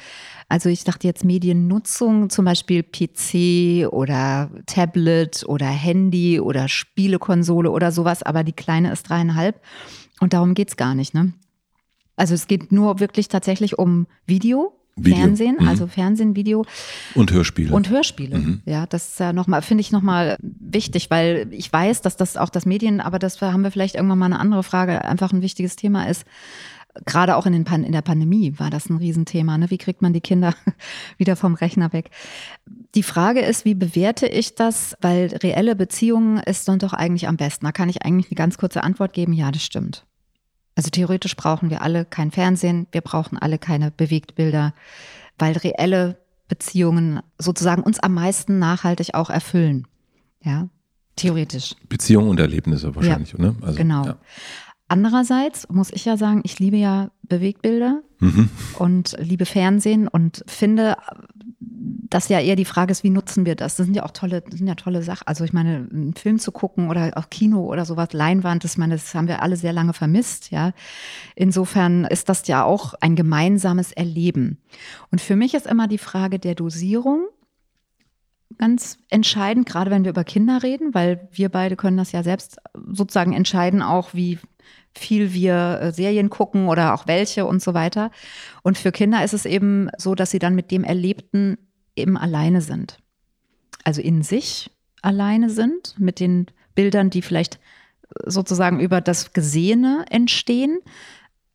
Also 0.49 0.69
ich 0.69 0.83
dachte 0.83 1.07
jetzt 1.07 1.25
Mediennutzung, 1.25 2.28
zum 2.28 2.45
Beispiel 2.45 2.83
PC 2.83 3.88
oder 3.93 4.50
Tablet 4.66 5.45
oder 5.47 5.66
Handy 5.66 6.40
oder 6.40 6.66
Spielekonsole 6.66 7.71
oder 7.71 7.93
sowas, 7.93 8.25
aber 8.25 8.43
die 8.43 8.52
Kleine 8.52 8.90
ist 8.90 9.09
dreieinhalb 9.09 9.62
und 10.19 10.33
darum 10.33 10.55
geht's 10.55 10.76
gar 10.76 10.97
nicht. 10.97 11.14
Ne? 11.14 11.35
Also 12.16 12.35
es 12.35 12.49
geht 12.49 12.73
nur 12.73 12.99
wirklich 12.99 13.28
tatsächlich 13.28 13.78
um 13.78 14.09
Video, 14.26 14.76
Video, 14.97 15.19
Fernsehen, 15.19 15.57
mhm. 15.61 15.69
also 15.69 15.87
Fernsehen, 15.87 16.37
Video 16.37 16.65
Und 17.15 17.31
Hörspiele. 17.31 17.75
und 17.75 17.91
Hörspiele. 17.91 18.38
Mhm. 18.38 18.62
Ja, 18.65 18.87
das 18.87 19.09
ist 19.09 19.21
ja 19.21 19.33
nochmal, 19.35 19.61
finde 19.61 19.83
ich 19.83 19.93
nochmal 19.93 20.37
wichtig, 20.41 21.11
weil 21.11 21.49
ich 21.50 21.71
weiß, 21.71 22.00
dass 22.00 22.17
das 22.17 22.38
auch 22.38 22.49
das 22.49 22.65
Medien, 22.65 23.00
aber 23.00 23.19
das 23.19 23.41
haben 23.43 23.62
wir 23.62 23.71
vielleicht 23.71 23.95
irgendwann 23.95 24.19
mal 24.19 24.26
eine 24.26 24.41
andere 24.41 24.62
Frage, 24.62 25.05
einfach 25.05 25.33
ein 25.33 25.43
wichtiges 25.43 25.76
Thema 25.76 26.09
ist. 26.09 26.25
Gerade 27.05 27.37
auch 27.37 27.45
in, 27.45 27.53
den 27.53 27.65
Pan 27.65 27.85
in 27.85 27.93
der 27.93 28.00
Pandemie 28.00 28.55
war 28.57 28.71
das 28.71 28.88
ein 28.88 28.97
Riesenthema. 28.97 29.59
Ne? 29.59 29.71
Wie 29.71 29.76
kriegt 29.76 30.00
man 30.00 30.15
die 30.15 30.23
Kinder 30.23 30.55
wieder 31.19 31.37
vom 31.37 31.53
Rechner 31.53 31.93
weg? 31.93 32.11
Die 32.95 33.03
Frage 33.03 33.41
ist, 33.41 33.67
wie 33.67 33.75
bewerte 33.75 34.26
ich 34.26 34.55
das? 34.55 34.97
Weil 35.03 35.26
reelle 35.43 35.76
Beziehungen 35.76 36.38
ist 36.38 36.67
dann 36.69 36.79
doch 36.79 36.95
eigentlich 36.95 37.29
am 37.29 37.37
besten. 37.37 37.67
Da 37.67 37.73
kann 37.73 37.91
ich 37.91 38.03
eigentlich 38.03 38.31
eine 38.31 38.37
ganz 38.37 38.57
kurze 38.57 38.83
Antwort 38.83 39.12
geben. 39.12 39.35
Ja, 39.35 39.50
das 39.50 39.62
stimmt. 39.62 40.06
Also 40.76 40.90
theoretisch 40.90 41.35
brauchen 41.35 41.71
wir 41.71 41.83
alle 41.83 42.04
kein 42.04 42.30
Fernsehen, 42.30 42.87
wir 42.92 43.00
brauchen 43.00 43.38
alle 43.38 43.59
keine 43.59 43.90
Bewegtbilder, 43.90 44.75
weil 45.38 45.56
reelle 45.56 46.18
Beziehungen 46.49 47.21
sozusagen 47.38 47.83
uns 47.83 47.99
am 47.99 48.14
meisten 48.14 48.59
nachhaltig 48.61 49.14
auch 49.14 49.30
erfüllen. 49.30 49.88
Ja, 50.45 50.68
theoretisch. 51.16 51.75
Beziehungen 51.88 52.28
und 52.28 52.38
Erlebnisse 52.38 52.95
wahrscheinlich, 52.95 53.37
ne? 53.37 53.56
Also, 53.62 53.76
Genau. 53.78 54.04
Ja. 54.06 54.18
Andererseits 54.88 55.68
muss 55.68 55.90
ich 55.90 56.04
ja 56.04 56.16
sagen, 56.16 56.42
ich 56.45 56.61
liebe 56.61 56.76
ja 56.76 57.11
Bewegtbilder 57.23 58.02
Mhm. 58.21 58.49
und 58.78 59.16
liebe 59.18 59.45
Fernsehen 59.45 60.06
und 60.09 60.45
finde, 60.47 60.97
das 62.11 62.29
ja 62.29 62.41
eher 62.41 62.57
die 62.57 62.65
Frage 62.65 62.93
ist, 62.93 63.05
wie 63.05 63.11
nutzen 63.11 63.47
wir 63.47 63.57
das? 63.57 63.77
Das 63.77 63.87
sind 63.87 63.95
ja 63.95 64.05
auch 64.05 64.11
tolle, 64.11 64.43
sind 64.51 64.67
ja 64.67 64.75
tolle 64.75 65.03
Sachen. 65.03 65.27
Also 65.27 65.45
ich 65.45 65.53
meine, 65.53 65.89
einen 65.91 66.15
Film 66.15 66.39
zu 66.39 66.53
gucken 66.53 66.89
oder 66.89 67.13
auch 67.17 67.31
Kino 67.31 67.65
oder 67.65 67.85
sowas, 67.85 68.13
Leinwand, 68.13 68.65
das, 68.65 68.77
meine, 68.77 68.95
das 68.95 69.15
haben 69.15 69.29
wir 69.29 69.43
alle 69.43 69.57
sehr 69.57 69.73
lange 69.73 69.93
vermisst, 69.93 70.51
ja. 70.51 70.73
Insofern 71.35 72.05
ist 72.05 72.29
das 72.29 72.47
ja 72.47 72.65
auch 72.65 72.95
ein 73.01 73.17
gemeinsames 73.17 73.93
Erleben. 73.93 74.59
Und 75.11 75.21
für 75.21 75.37
mich 75.37 75.55
ist 75.55 75.67
immer 75.67 75.89
die 75.89 75.99
Frage 75.99 76.39
der 76.39 76.55
Dosierung 76.55 77.27
ganz 78.59 78.99
entscheidend, 79.11 79.67
gerade 79.67 79.91
wenn 79.91 80.05
wir 80.05 80.11
über 80.11 80.25
Kinder 80.25 80.63
reden, 80.63 80.95
weil 80.95 81.29
wir 81.33 81.49
beide 81.49 81.77
können 81.77 81.97
das 81.97 82.13
ja 82.13 82.23
selbst 82.23 82.59
sozusagen 82.91 83.33
entscheiden, 83.33 83.83
auch 83.83 84.15
wie 84.15 84.39
viel 84.95 85.35
wir 85.35 85.81
äh, 85.81 85.93
Serien 85.93 86.31
gucken 86.31 86.69
oder 86.69 86.95
auch 86.95 87.07
welche 87.07 87.45
und 87.45 87.63
so 87.63 87.75
weiter. 87.75 88.11
Und 88.63 88.79
für 88.79 88.93
Kinder 88.93 89.23
ist 89.25 89.35
es 89.35 89.45
eben 89.45 89.91
so, 89.99 90.15
dass 90.15 90.31
sie 90.31 90.39
dann 90.39 90.55
mit 90.55 90.71
dem 90.71 90.85
Erlebten 90.85 91.59
eben 91.97 92.17
alleine 92.17 92.61
sind. 92.61 92.99
Also 93.85 94.00
in 94.00 94.23
sich 94.23 94.71
alleine 95.03 95.50
sind, 95.50 95.95
mit 95.99 96.21
den 96.21 96.47
Bildern, 96.75 97.11
die 97.11 97.23
vielleicht 97.23 97.59
sozusagen 98.25 98.81
über 98.81 99.00
das 99.00 99.33
Gesehene 99.33 100.05
entstehen, 100.11 100.79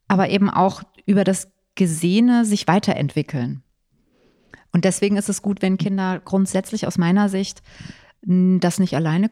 aber 0.08 0.28
eben 0.28 0.50
auch 0.50 0.82
über 1.06 1.24
das 1.24 1.50
Gesehene 1.74 2.44
sich 2.44 2.68
weiterentwickeln. 2.68 3.62
Und 4.72 4.84
deswegen 4.84 5.16
ist 5.16 5.28
es 5.28 5.42
gut, 5.42 5.62
wenn 5.62 5.78
Kinder 5.78 6.20
grundsätzlich 6.20 6.86
aus 6.86 6.98
meiner 6.98 7.28
Sicht 7.28 7.62
das 8.22 8.78
nicht 8.78 8.94
alleine 8.94 9.30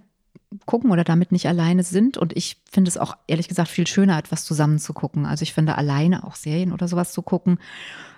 gucken 0.70 0.92
oder 0.92 1.02
damit 1.02 1.32
nicht 1.32 1.48
alleine 1.48 1.82
sind. 1.82 2.16
Und 2.16 2.36
ich 2.36 2.62
finde 2.70 2.88
es 2.88 2.96
auch 2.96 3.16
ehrlich 3.26 3.48
gesagt 3.48 3.68
viel 3.68 3.88
schöner, 3.88 4.16
etwas 4.16 4.44
zusammen 4.44 4.78
zu 4.78 4.92
gucken. 4.92 5.26
Also 5.26 5.42
ich 5.42 5.52
finde 5.52 5.76
alleine 5.76 6.22
auch 6.22 6.36
Serien 6.36 6.72
oder 6.72 6.86
sowas 6.86 7.10
zu 7.10 7.22
gucken, 7.22 7.58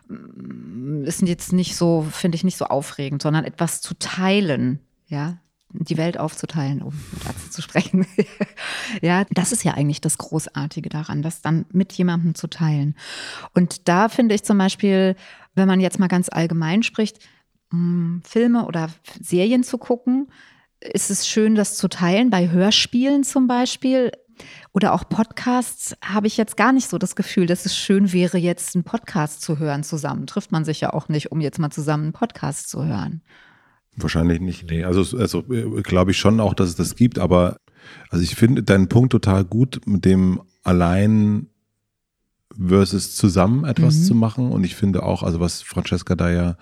mm, 0.08 1.04
ist 1.04 1.22
jetzt 1.22 1.54
nicht 1.54 1.76
so, 1.76 2.06
finde 2.10 2.36
ich 2.36 2.44
nicht 2.44 2.58
so 2.58 2.66
aufregend, 2.66 3.22
sondern 3.22 3.46
etwas 3.46 3.80
zu 3.80 3.94
teilen, 3.94 4.80
ja, 5.06 5.38
die 5.72 5.96
Welt 5.96 6.18
aufzuteilen, 6.18 6.82
um 6.82 6.92
mit 7.12 7.24
Ärzten 7.24 7.50
zu 7.52 7.62
sprechen. 7.62 8.06
ja, 9.00 9.24
das 9.30 9.52
ist 9.52 9.64
ja 9.64 9.72
eigentlich 9.72 10.02
das 10.02 10.18
Großartige 10.18 10.90
daran, 10.90 11.22
das 11.22 11.40
dann 11.40 11.64
mit 11.72 11.94
jemandem 11.94 12.34
zu 12.34 12.48
teilen. 12.48 12.96
Und 13.54 13.88
da 13.88 14.10
finde 14.10 14.34
ich 14.34 14.42
zum 14.42 14.58
Beispiel, 14.58 15.16
wenn 15.54 15.68
man 15.68 15.80
jetzt 15.80 15.98
mal 15.98 16.08
ganz 16.08 16.28
allgemein 16.28 16.82
spricht, 16.82 17.18
mm, 17.70 18.18
Filme 18.24 18.66
oder 18.66 18.90
Serien 19.22 19.64
zu 19.64 19.78
gucken, 19.78 20.28
ist 20.92 21.10
es 21.10 21.26
schön, 21.26 21.54
das 21.54 21.76
zu 21.76 21.88
teilen. 21.88 22.30
Bei 22.30 22.50
Hörspielen 22.50 23.24
zum 23.24 23.46
Beispiel 23.46 24.10
oder 24.72 24.94
auch 24.94 25.08
Podcasts 25.08 25.94
habe 26.02 26.26
ich 26.26 26.36
jetzt 26.36 26.56
gar 26.56 26.72
nicht 26.72 26.88
so 26.88 26.98
das 26.98 27.14
Gefühl, 27.14 27.46
dass 27.46 27.66
es 27.66 27.76
schön 27.76 28.12
wäre, 28.12 28.38
jetzt 28.38 28.74
einen 28.74 28.84
Podcast 28.84 29.42
zu 29.42 29.58
hören 29.58 29.82
zusammen. 29.82 30.26
Trifft 30.26 30.52
man 30.52 30.64
sich 30.64 30.80
ja 30.80 30.92
auch 30.92 31.08
nicht, 31.08 31.30
um 31.30 31.40
jetzt 31.40 31.58
mal 31.58 31.70
zusammen 31.70 32.04
einen 32.04 32.12
Podcast 32.12 32.68
zu 32.68 32.84
hören. 32.84 33.22
Wahrscheinlich 33.96 34.40
nicht. 34.40 34.70
Nee, 34.70 34.84
also, 34.84 35.18
also 35.18 35.44
äh, 35.52 35.82
glaube 35.82 36.12
ich 36.12 36.18
schon 36.18 36.40
auch, 36.40 36.54
dass 36.54 36.70
es 36.70 36.76
das 36.76 36.96
gibt, 36.96 37.18
aber 37.18 37.58
also 38.08 38.24
ich 38.24 38.34
finde 38.34 38.62
deinen 38.62 38.88
Punkt 38.88 39.12
total 39.12 39.44
gut, 39.44 39.82
mit 39.86 40.04
dem 40.04 40.40
allein 40.62 41.48
versus 42.56 43.14
zusammen 43.16 43.64
etwas 43.64 43.98
mhm. 43.98 44.02
zu 44.04 44.14
machen. 44.14 44.52
Und 44.52 44.64
ich 44.64 44.74
finde 44.74 45.02
auch, 45.02 45.22
also 45.22 45.40
was 45.40 45.62
Francesca 45.62 46.14
da 46.14 46.30
ja 46.30 46.56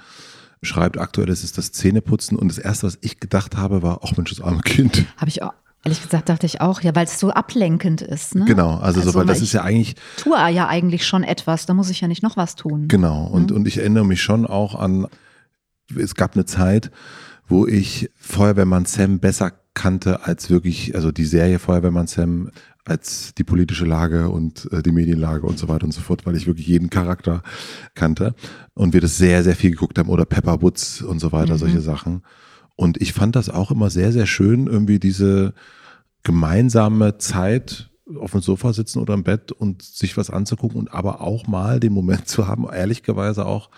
schreibt, 0.62 0.99
aktuell 0.99 1.29
ist 1.29 1.45
es 1.45 1.52
das 1.52 1.73
Zähneputzen. 1.73 2.38
Und 2.38 2.49
das 2.49 2.59
erste, 2.59 2.87
was 2.87 2.99
ich 3.00 3.21
gedacht 3.21 3.57
habe, 3.57 3.83
war, 3.83 4.00
ach 4.05 4.17
Mensch, 4.17 4.31
das 4.31 4.40
arme 4.40 4.61
Kind. 4.61 5.05
Habe 5.17 5.29
ich 5.29 5.43
auch. 5.43 5.52
Ehrlich 5.83 6.02
gesagt 6.02 6.29
dachte 6.29 6.45
ich 6.45 6.61
auch, 6.61 6.83
ja, 6.83 6.95
weil 6.95 7.07
es 7.07 7.19
so 7.19 7.31
ablenkend 7.31 8.02
ist. 8.02 8.35
Ne? 8.35 8.45
Genau, 8.45 8.75
also, 8.75 9.00
also 9.00 9.12
so, 9.12 9.19
weil 9.19 9.25
das 9.25 9.40
ist 9.40 9.55
ja 9.55 9.62
eigentlich. 9.62 9.95
Tue 10.19 10.37
ja 10.50 10.69
eigentlich 10.69 11.07
schon 11.07 11.25
etwas, 11.25 11.64
da 11.64 11.73
muss 11.73 11.88
ich 11.88 12.02
ja 12.02 12.09
nicht 12.09 12.23
noch 12.23 12.37
was 12.37 12.55
tun. 12.55 12.87
Genau, 12.88 13.25
und, 13.25 13.50
mhm. 13.50 13.57
und 13.57 13.69
ich 13.69 13.79
erinnere 13.79 14.05
mich 14.05 14.21
schon 14.21 14.45
auch 14.45 14.75
an, 14.75 15.07
es 15.97 16.14
gab 16.14 16.35
eine 16.35 16.45
Zeit, 16.45 16.90
wo 17.49 17.67
ich 17.67 18.11
Feuerwehrmann 18.14 18.85
Sam 18.85 19.21
besser 19.21 19.52
kannte 19.73 20.26
als 20.26 20.50
wirklich, 20.50 20.95
also 20.95 21.12
die 21.12 21.25
Serie 21.25 21.59
Feuerwehrmann 21.59 22.07
Sam 22.07 22.50
als 22.85 23.35
die 23.35 23.45
politische 23.45 23.85
Lage 23.85 24.29
und 24.29 24.71
äh, 24.73 24.83
die 24.83 24.93
Medienlage 24.93 25.47
und 25.47 25.59
so 25.59 25.69
weiter 25.69 25.85
und 25.85 25.93
so 25.93 26.01
fort, 26.01 26.27
weil 26.27 26.37
ich 26.37 26.47
wirklich 26.47 26.67
jeden 26.67 26.91
Charakter 26.91 27.43
kannte 27.95 28.35
und 28.75 28.93
wir 28.93 29.01
das 29.01 29.19
sehr, 29.19 29.45
sehr 29.45 29.57
viel 29.57 29.71
geguckt 29.71 29.99
haben 29.99 30.09
oder 30.09 30.25
Pepper 30.25 30.63
Woods 30.63 31.03
und 31.03 31.21
so 31.21 31.33
weiter, 31.33 31.55
mhm. 31.55 31.59
solche 31.59 31.81
Sachen. 31.81 32.23
Und 32.77 33.01
ich 33.01 33.13
fand 33.13 33.37
das 33.37 33.51
auch 33.51 33.71
immer 33.71 33.91
sehr, 33.91 34.13
sehr 34.13 34.27
schön, 34.27 34.67
irgendwie 34.67 34.99
diese 34.99 35.55
gemeinsame 36.23 37.19
Zeit 37.19 37.91
auf 38.19 38.33
dem 38.33 38.41
Sofa 38.41 38.73
sitzen 38.73 38.99
oder 38.99 39.15
im 39.15 39.23
Bett 39.23 39.53
und 39.53 39.83
sich 39.83 40.17
was 40.17 40.31
anzugucken 40.31 40.79
und 40.79 40.93
aber 40.93 41.21
auch 41.21 41.47
mal 41.47 41.79
den 41.79 41.93
Moment 41.93 42.27
zu 42.29 42.49
haben, 42.49 42.67
ehrlicherweise 42.73 43.47
auch 43.47 43.71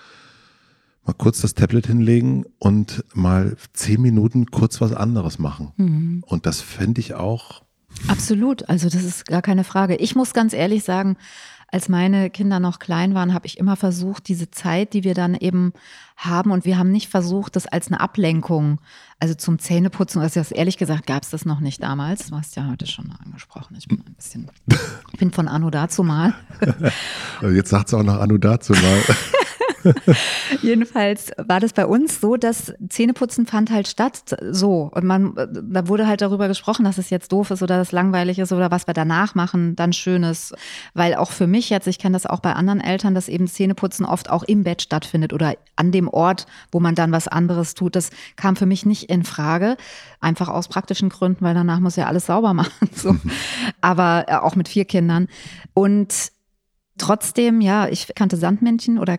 mal 1.04 1.12
kurz 1.12 1.40
das 1.40 1.54
Tablet 1.54 1.86
hinlegen 1.86 2.44
und 2.58 3.04
mal 3.12 3.56
zehn 3.72 4.00
Minuten 4.00 4.46
kurz 4.46 4.80
was 4.80 4.92
anderes 4.92 5.38
machen. 5.38 5.72
Mhm. 5.76 6.24
Und 6.26 6.46
das 6.46 6.60
fände 6.60 7.00
ich 7.00 7.14
auch 7.14 7.64
Absolut, 8.08 8.68
also 8.68 8.88
das 8.88 9.04
ist 9.04 9.26
gar 9.26 9.42
keine 9.42 9.64
Frage. 9.64 9.96
Ich 9.96 10.14
muss 10.14 10.34
ganz 10.34 10.52
ehrlich 10.52 10.84
sagen, 10.84 11.16
als 11.72 11.88
meine 11.88 12.28
Kinder 12.28 12.60
noch 12.60 12.78
klein 12.78 13.14
waren, 13.14 13.32
habe 13.32 13.46
ich 13.46 13.56
immer 13.58 13.76
versucht, 13.76 14.28
diese 14.28 14.50
Zeit, 14.50 14.92
die 14.92 15.04
wir 15.04 15.14
dann 15.14 15.34
eben 15.34 15.72
haben, 16.18 16.50
und 16.50 16.66
wir 16.66 16.76
haben 16.76 16.92
nicht 16.92 17.08
versucht, 17.08 17.56
das 17.56 17.66
als 17.66 17.86
eine 17.86 18.00
Ablenkung, 18.00 18.78
also 19.18 19.34
zum 19.34 19.58
Zähneputzen, 19.58 20.20
also 20.20 20.38
das 20.38 20.52
ehrlich 20.52 20.76
gesagt 20.76 21.06
gab 21.06 21.22
es 21.22 21.30
das 21.30 21.46
noch 21.46 21.60
nicht 21.60 21.82
damals. 21.82 22.28
Du 22.28 22.36
hast 22.36 22.56
ja 22.56 22.68
heute 22.70 22.86
schon 22.86 23.10
angesprochen. 23.24 23.74
Ich 23.78 23.88
bin 23.88 24.04
ein 24.06 24.14
bisschen, 24.14 24.50
ich 25.12 25.18
bin 25.18 25.32
von 25.32 25.48
Anno 25.48 25.70
dazu 25.70 26.02
mal. 26.02 26.34
Jetzt 27.42 27.70
sagt 27.70 27.88
es 27.88 27.94
auch 27.94 28.02
noch 28.02 28.20
Anno 28.20 28.36
dazu 28.36 28.74
mal. 28.74 29.02
Jedenfalls 30.62 31.32
war 31.36 31.60
das 31.60 31.72
bei 31.72 31.86
uns 31.86 32.20
so, 32.20 32.36
dass 32.36 32.74
Zähneputzen 32.88 33.46
fand 33.46 33.70
halt 33.70 33.88
statt 33.88 34.36
so. 34.50 34.90
Und 34.92 35.04
man, 35.04 35.34
da 35.34 35.88
wurde 35.88 36.06
halt 36.06 36.20
darüber 36.20 36.48
gesprochen, 36.48 36.84
dass 36.84 36.98
es 36.98 37.10
jetzt 37.10 37.32
doof 37.32 37.50
ist 37.50 37.62
oder 37.62 37.78
dass 37.78 37.88
es 37.88 37.92
langweilig 37.92 38.38
ist 38.38 38.52
oder 38.52 38.70
was 38.70 38.86
wir 38.86 38.94
danach 38.94 39.34
machen, 39.34 39.76
dann 39.76 39.92
Schönes. 39.92 40.54
Weil 40.94 41.14
auch 41.14 41.30
für 41.30 41.46
mich 41.46 41.70
jetzt, 41.70 41.86
ich 41.86 41.98
kenne 41.98 42.14
das 42.14 42.26
auch 42.26 42.40
bei 42.40 42.52
anderen 42.52 42.80
Eltern, 42.80 43.14
dass 43.14 43.28
eben 43.28 43.46
Zähneputzen 43.46 44.04
oft 44.04 44.30
auch 44.30 44.42
im 44.42 44.64
Bett 44.64 44.82
stattfindet 44.82 45.32
oder 45.32 45.54
an 45.76 45.92
dem 45.92 46.08
Ort, 46.08 46.46
wo 46.70 46.80
man 46.80 46.94
dann 46.94 47.12
was 47.12 47.28
anderes 47.28 47.74
tut. 47.74 47.96
Das 47.96 48.10
kam 48.36 48.56
für 48.56 48.66
mich 48.66 48.86
nicht 48.86 49.10
in 49.10 49.24
Frage. 49.24 49.76
Einfach 50.20 50.48
aus 50.48 50.68
praktischen 50.68 51.08
Gründen, 51.08 51.44
weil 51.44 51.54
danach 51.54 51.80
muss 51.80 51.96
ja 51.96 52.06
alles 52.06 52.26
sauber 52.26 52.54
machen. 52.54 52.90
So. 52.94 53.16
Aber 53.80 54.24
äh, 54.28 54.34
auch 54.36 54.56
mit 54.56 54.68
vier 54.68 54.84
Kindern. 54.84 55.28
Und 55.74 56.32
trotzdem, 56.98 57.60
ja, 57.60 57.88
ich 57.88 58.14
kannte 58.14 58.36
Sandmännchen 58.36 58.98
oder 58.98 59.18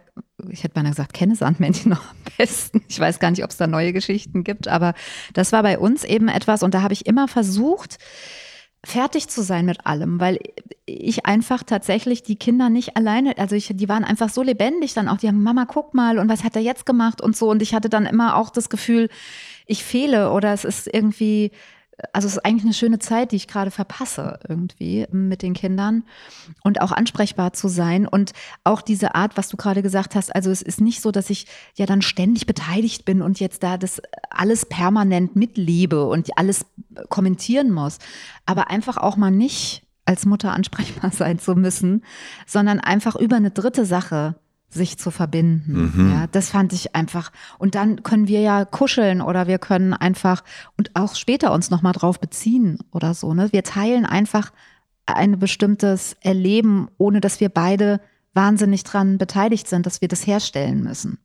ich 0.49 0.63
hätte 0.63 0.79
mal 0.81 0.89
gesagt, 0.89 1.13
kenne 1.13 1.35
Sandmännchen 1.35 1.91
noch 1.91 2.01
am 2.01 2.17
besten. 2.37 2.83
Ich 2.87 2.99
weiß 2.99 3.19
gar 3.19 3.31
nicht, 3.31 3.43
ob 3.43 3.49
es 3.49 3.57
da 3.57 3.67
neue 3.67 3.93
Geschichten 3.93 4.43
gibt, 4.43 4.67
aber 4.67 4.93
das 5.33 5.51
war 5.51 5.63
bei 5.63 5.79
uns 5.79 6.03
eben 6.03 6.27
etwas 6.27 6.63
und 6.63 6.73
da 6.73 6.81
habe 6.81 6.93
ich 6.93 7.05
immer 7.05 7.27
versucht, 7.27 7.97
fertig 8.85 9.29
zu 9.29 9.41
sein 9.43 9.65
mit 9.65 9.85
allem, 9.85 10.19
weil 10.19 10.39
ich 10.85 11.25
einfach 11.25 11.63
tatsächlich 11.63 12.23
die 12.23 12.35
Kinder 12.35 12.69
nicht 12.69 12.97
alleine, 12.97 13.37
also 13.37 13.55
ich, 13.55 13.71
die 13.73 13.87
waren 13.87 14.03
einfach 14.03 14.29
so 14.29 14.43
lebendig 14.43 14.93
dann 14.93 15.07
auch, 15.07 15.17
die 15.17 15.29
haben, 15.29 15.41
Mama, 15.41 15.65
guck 15.65 15.93
mal 15.93 16.19
und 16.19 16.27
was 16.27 16.43
hat 16.43 16.57
er 16.57 16.61
jetzt 16.61 16.85
gemacht 16.85 17.21
und 17.21 17.37
so 17.37 17.49
und 17.49 17.61
ich 17.61 17.73
hatte 17.73 17.89
dann 17.89 18.05
immer 18.05 18.35
auch 18.35 18.49
das 18.49 18.69
Gefühl, 18.69 19.09
ich 19.65 19.85
fehle 19.85 20.31
oder 20.31 20.51
es 20.51 20.65
ist 20.65 20.93
irgendwie, 20.93 21.51
also 22.11 22.27
es 22.27 22.35
ist 22.35 22.45
eigentlich 22.45 22.63
eine 22.63 22.73
schöne 22.73 22.99
Zeit, 22.99 23.31
die 23.31 23.35
ich 23.35 23.47
gerade 23.47 23.71
verpasse 23.71 24.39
irgendwie 24.47 25.07
mit 25.11 25.41
den 25.41 25.53
Kindern 25.53 26.03
und 26.63 26.81
auch 26.81 26.91
ansprechbar 26.91 27.53
zu 27.53 27.67
sein. 27.67 28.07
Und 28.07 28.33
auch 28.63 28.81
diese 28.81 29.15
Art, 29.15 29.37
was 29.37 29.49
du 29.49 29.57
gerade 29.57 29.81
gesagt 29.81 30.15
hast, 30.15 30.35
also 30.35 30.49
es 30.51 30.61
ist 30.61 30.81
nicht 30.81 31.01
so, 31.01 31.11
dass 31.11 31.29
ich 31.29 31.47
ja 31.75 31.85
dann 31.85 32.01
ständig 32.01 32.45
beteiligt 32.45 33.05
bin 33.05 33.21
und 33.21 33.39
jetzt 33.39 33.63
da 33.63 33.77
das 33.77 34.01
alles 34.29 34.65
permanent 34.65 35.35
mitlebe 35.35 36.05
und 36.05 36.37
alles 36.37 36.65
kommentieren 37.09 37.71
muss, 37.71 37.99
aber 38.45 38.69
einfach 38.69 38.97
auch 38.97 39.17
mal 39.17 39.31
nicht 39.31 39.83
als 40.05 40.25
Mutter 40.25 40.51
ansprechbar 40.51 41.11
sein 41.13 41.39
zu 41.39 41.55
müssen, 41.55 42.03
sondern 42.45 42.79
einfach 42.79 43.15
über 43.15 43.35
eine 43.35 43.51
dritte 43.51 43.85
Sache 43.85 44.35
sich 44.73 44.97
zu 44.97 45.11
verbinden. 45.11 45.91
Mhm. 45.95 46.11
Ja, 46.11 46.27
das 46.31 46.49
fand 46.49 46.73
ich 46.73 46.95
einfach. 46.95 47.31
Und 47.59 47.75
dann 47.75 48.03
können 48.03 48.27
wir 48.27 48.41
ja 48.41 48.65
kuscheln 48.65 49.21
oder 49.21 49.47
wir 49.47 49.59
können 49.59 49.93
einfach 49.93 50.43
und 50.77 50.91
auch 50.95 51.15
später 51.15 51.53
uns 51.53 51.69
nochmal 51.69 51.93
drauf 51.93 52.19
beziehen 52.19 52.79
oder 52.91 53.13
so. 53.13 53.33
Ne? 53.33 53.51
Wir 53.51 53.63
teilen 53.63 54.05
einfach 54.05 54.51
ein 55.05 55.39
bestimmtes 55.39 56.15
Erleben, 56.21 56.87
ohne 56.97 57.21
dass 57.21 57.39
wir 57.39 57.49
beide 57.49 57.99
wahnsinnig 58.33 58.83
dran 58.83 59.17
beteiligt 59.17 59.67
sind, 59.67 59.85
dass 59.85 60.01
wir 60.01 60.07
das 60.07 60.25
herstellen 60.25 60.83
müssen. 60.83 61.17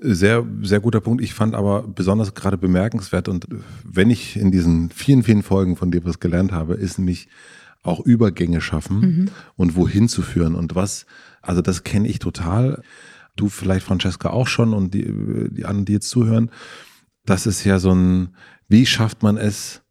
Sehr, 0.00 0.46
sehr 0.62 0.80
guter 0.80 1.00
Punkt. 1.00 1.22
Ich 1.22 1.34
fand 1.34 1.54
aber 1.54 1.82
besonders 1.82 2.34
gerade 2.34 2.56
bemerkenswert 2.56 3.28
und 3.28 3.46
wenn 3.84 4.10
ich 4.10 4.36
in 4.36 4.52
diesen 4.52 4.90
vielen, 4.90 5.22
vielen 5.22 5.42
Folgen 5.42 5.76
von 5.76 5.90
dir 5.90 6.04
was 6.04 6.20
gelernt 6.20 6.52
habe, 6.52 6.74
ist 6.74 6.98
nämlich 6.98 7.28
auch 7.82 8.00
Übergänge 8.00 8.60
schaffen 8.60 9.00
mhm. 9.00 9.30
und 9.56 9.76
wohin 9.76 10.08
zu 10.08 10.22
führen 10.22 10.54
und 10.54 10.74
was 10.74 11.06
also 11.48 11.62
das 11.62 11.84
kenne 11.84 12.08
ich 12.08 12.18
total. 12.18 12.82
Du 13.36 13.48
vielleicht, 13.48 13.86
Francesca, 13.86 14.30
auch 14.30 14.46
schon 14.48 14.74
und 14.74 14.94
die, 14.94 15.04
die 15.50 15.64
anderen, 15.64 15.84
die 15.84 15.94
jetzt 15.94 16.10
zuhören. 16.10 16.50
Das 17.24 17.46
ist 17.46 17.64
ja 17.64 17.78
so 17.78 17.92
ein, 17.92 18.34
wie 18.68 18.84
schafft 18.84 19.22
man 19.22 19.36
es, 19.36 19.82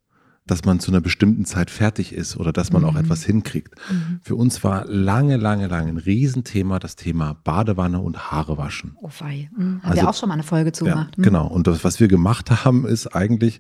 dass 0.46 0.64
man 0.66 0.80
zu 0.80 0.92
einer 0.92 1.02
bestimmten 1.02 1.46
Zeit 1.46 1.70
fertig 1.70 2.14
ist 2.14 2.38
oder 2.38 2.54
dass 2.54 2.72
man 2.72 2.84
mhm. 2.84 2.90
auch 2.90 2.96
etwas 2.96 3.24
hinkriegt. 3.24 3.74
Mhm. 3.90 4.20
Für 4.22 4.36
uns 4.36 4.64
war 4.64 4.86
lange, 4.86 5.38
lange, 5.38 5.68
lange 5.68 5.90
ein 5.90 5.98
Riesenthema 5.98 6.80
das 6.80 6.96
Thema 6.96 7.34
Badewanne 7.44 8.00
und 8.00 8.32
Haare 8.32 8.58
waschen. 8.58 8.96
Oh 9.02 9.10
wei. 9.20 9.50
Mhm. 9.56 9.82
Haben 9.82 9.82
also, 9.84 10.02
wir 10.02 10.10
auch 10.10 10.14
schon 10.14 10.30
mal 10.30 10.36
eine 10.36 10.44
Folge 10.44 10.72
zu 10.72 10.86
ja, 10.86 11.10
mhm. 11.18 11.24
Genau. 11.24 11.48
Und 11.48 11.68
das, 11.68 11.84
was 11.84 12.00
wir 12.00 12.08
gemacht 12.08 12.64
haben, 12.64 12.86
ist 12.86 13.08
eigentlich, 13.08 13.60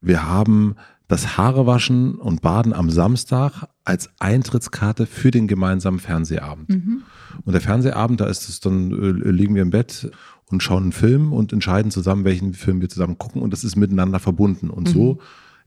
wir 0.00 0.26
haben 0.26 0.76
das 1.08 1.36
Haarewaschen 1.36 2.16
und 2.16 2.42
Baden 2.42 2.72
am 2.72 2.90
Samstag 2.90 3.68
als 3.84 4.10
Eintrittskarte 4.18 5.06
für 5.06 5.30
den 5.30 5.46
gemeinsamen 5.46 6.00
Fernsehabend. 6.00 6.68
Mhm. 6.68 7.02
Und 7.44 7.52
der 7.52 7.60
Fernsehabend, 7.60 8.20
da 8.20 8.26
ist 8.26 8.48
es 8.48 8.60
dann, 8.60 8.90
äh, 8.90 9.30
liegen 9.30 9.54
wir 9.54 9.62
im 9.62 9.70
Bett 9.70 10.10
und 10.50 10.62
schauen 10.62 10.84
einen 10.84 10.92
Film 10.92 11.32
und 11.32 11.52
entscheiden 11.52 11.90
zusammen, 11.90 12.24
welchen 12.24 12.54
Film 12.54 12.80
wir 12.80 12.88
zusammen 12.88 13.18
gucken 13.18 13.42
und 13.42 13.52
das 13.52 13.62
ist 13.62 13.76
miteinander 13.76 14.18
verbunden. 14.18 14.68
Und 14.70 14.88
mhm. 14.88 14.92
so, 14.92 15.18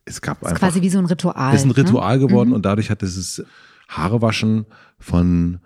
es 0.05 0.21
gab 0.21 0.43
einfach. 0.43 0.53
Ist 0.53 0.59
quasi 0.59 0.81
wie 0.81 0.89
so 0.89 0.99
ein 0.99 1.05
Ritual. 1.05 1.55
Ist 1.55 1.65
ein 1.65 1.71
Ritual 1.71 2.19
ne? 2.19 2.27
geworden 2.27 2.49
mhm. 2.49 2.55
und 2.55 2.65
dadurch 2.65 2.89
hat 2.89 3.01
dieses 3.01 3.43
Haarewaschen 3.87 4.65
von 4.97 5.59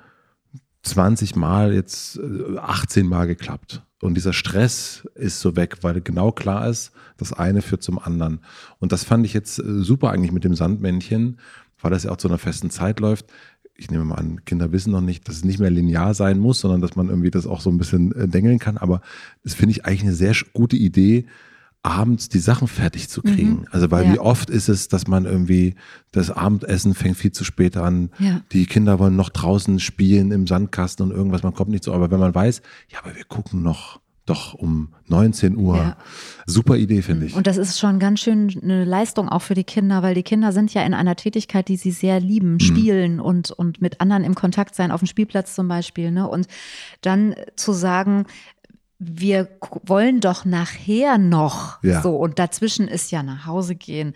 20 0.84 1.36
Mal 1.36 1.74
jetzt 1.74 2.20
18 2.58 3.06
äh, 3.06 3.08
Mal 3.08 3.26
geklappt. 3.26 3.84
Und 4.04 4.16
dieser 4.16 4.34
Stress 4.34 5.08
ist 5.16 5.40
so 5.40 5.56
weg, 5.56 5.78
weil 5.82 6.02
genau 6.02 6.34
klar 6.34 6.68
ist, 6.68 6.92
das 7.18 7.32
eine 7.32 7.62
führt 7.62 7.84
zum 7.84 8.00
anderen. 8.00 8.40
Und 8.80 8.92
das 8.92 9.06
fand 9.06 9.26
ich 9.26 9.34
jetzt 9.34 9.60
äh, 9.60 9.64
super 9.82 10.10
eigentlich 10.10 10.34
mit 10.34 10.44
dem 10.44 10.56
Sandmännchen, 10.56 11.40
weil 11.82 11.92
das 11.92 12.04
ja 12.04 12.12
auch 12.12 12.18
zu 12.18 12.28
einer 12.28 12.38
festen 12.38 12.70
Zeit 12.70 13.00
läuft. 13.00 13.28
Ich 13.76 13.90
nehme 13.90 14.04
mal 14.04 14.16
an, 14.16 14.44
Kinder 14.44 14.74
wissen 14.74 14.92
noch 14.92 15.02
nicht, 15.02 15.28
dass 15.28 15.38
es 15.38 15.46
nicht 15.46 15.60
mehr 15.60 15.70
linear 15.70 16.14
sein 16.14 16.38
muss, 16.38 16.60
sondern 16.60 16.82
dass 16.82 16.98
man 16.98 17.08
irgendwie 17.08 17.32
das 17.32 17.48
auch 17.48 17.62
so 17.62 17.70
ein 17.70 17.78
bisschen 17.78 18.14
äh, 18.14 18.28
dengeln 18.28 18.60
kann. 18.60 18.78
Aber 18.78 19.02
das 19.44 19.54
finde 19.54 19.72
ich 19.72 19.86
eigentlich 19.86 20.04
eine 20.04 20.14
sehr 20.14 20.36
gute 20.52 20.76
Idee, 20.76 21.26
abends 21.84 22.30
die 22.30 22.40
Sachen 22.40 22.70
fertig 22.70 23.10
zu 23.10 23.22
kriegen. 23.22 23.52
Mhm. 23.52 23.68
Also 23.72 23.92
weil 23.92 24.06
ja. 24.06 24.14
wie 24.14 24.20
oft 24.20 24.50
ist 24.50 24.70
es, 24.70 24.88
dass 24.88 25.08
man 25.08 25.26
irgendwie 25.26 25.76
das 26.12 26.32
Abendessen 26.32 26.96
fängt 26.96 27.18
viel 27.18 27.34
zu 27.34 27.44
spät 27.44 27.76
an. 27.76 28.10
Ja. 28.20 28.42
Die 28.54 28.66
Kinder 28.66 29.00
wollen 29.00 29.18
noch 29.18 29.30
draußen 29.30 29.80
spielen 29.80 30.32
im 30.32 30.48
Sandkasten 30.48 31.06
und 31.06 31.16
irgendwas, 31.16 31.44
man 31.44 31.54
kommt 31.54 31.72
nicht 31.72 31.84
so. 31.84 31.94
Aber 31.94 32.10
wenn 32.10 32.22
man 32.22 32.34
weiß, 32.34 32.62
ja, 32.88 33.00
aber 33.00 33.16
wir 33.16 33.26
gucken 33.26 33.62
noch 33.62 34.00
doch 34.26 34.54
um 34.54 34.94
19 35.08 35.58
Uhr. 35.58 35.76
Ja. 35.76 35.98
Super 36.46 36.78
Idee, 36.78 37.02
finde 37.02 37.26
ich. 37.26 37.36
Und 37.36 37.46
das 37.46 37.58
ist 37.58 37.78
schon 37.78 38.00
ganz 38.00 38.22
schön 38.22 38.58
eine 38.62 38.86
Leistung 38.86 39.28
auch 39.28 39.42
für 39.42 39.54
die 39.54 39.66
Kinder, 39.66 40.02
weil 40.02 40.16
die 40.16 40.24
Kinder 40.24 40.54
sind 40.54 40.74
ja 40.74 40.84
in 40.84 40.94
einer 40.94 41.18
Tätigkeit, 41.18 41.68
die 41.68 41.76
sie 41.76 41.92
sehr 41.92 42.22
lieben, 42.22 42.54
mhm. 42.54 42.60
spielen 42.62 43.20
und, 43.20 43.52
und 43.52 43.82
mit 43.82 44.00
anderen 44.00 44.24
im 44.24 44.34
Kontakt 44.34 44.76
sein, 44.76 44.92
auf 44.92 45.02
dem 45.02 45.08
Spielplatz 45.08 45.56
zum 45.56 45.68
Beispiel. 45.68 46.12
Ne? 46.12 46.28
Und 46.28 46.48
dann 47.02 47.36
zu 47.58 47.74
sagen, 47.74 48.26
wir 49.06 49.48
wollen 49.86 50.20
doch 50.20 50.46
nachher 50.46 51.18
noch 51.18 51.82
ja. 51.84 52.02
so 52.02 52.16
und 52.16 52.40
dazwischen 52.40 52.88
ist 52.88 53.12
ja 53.12 53.24
nach 53.24 53.46
Hause 53.46 53.76
gehen, 53.76 54.14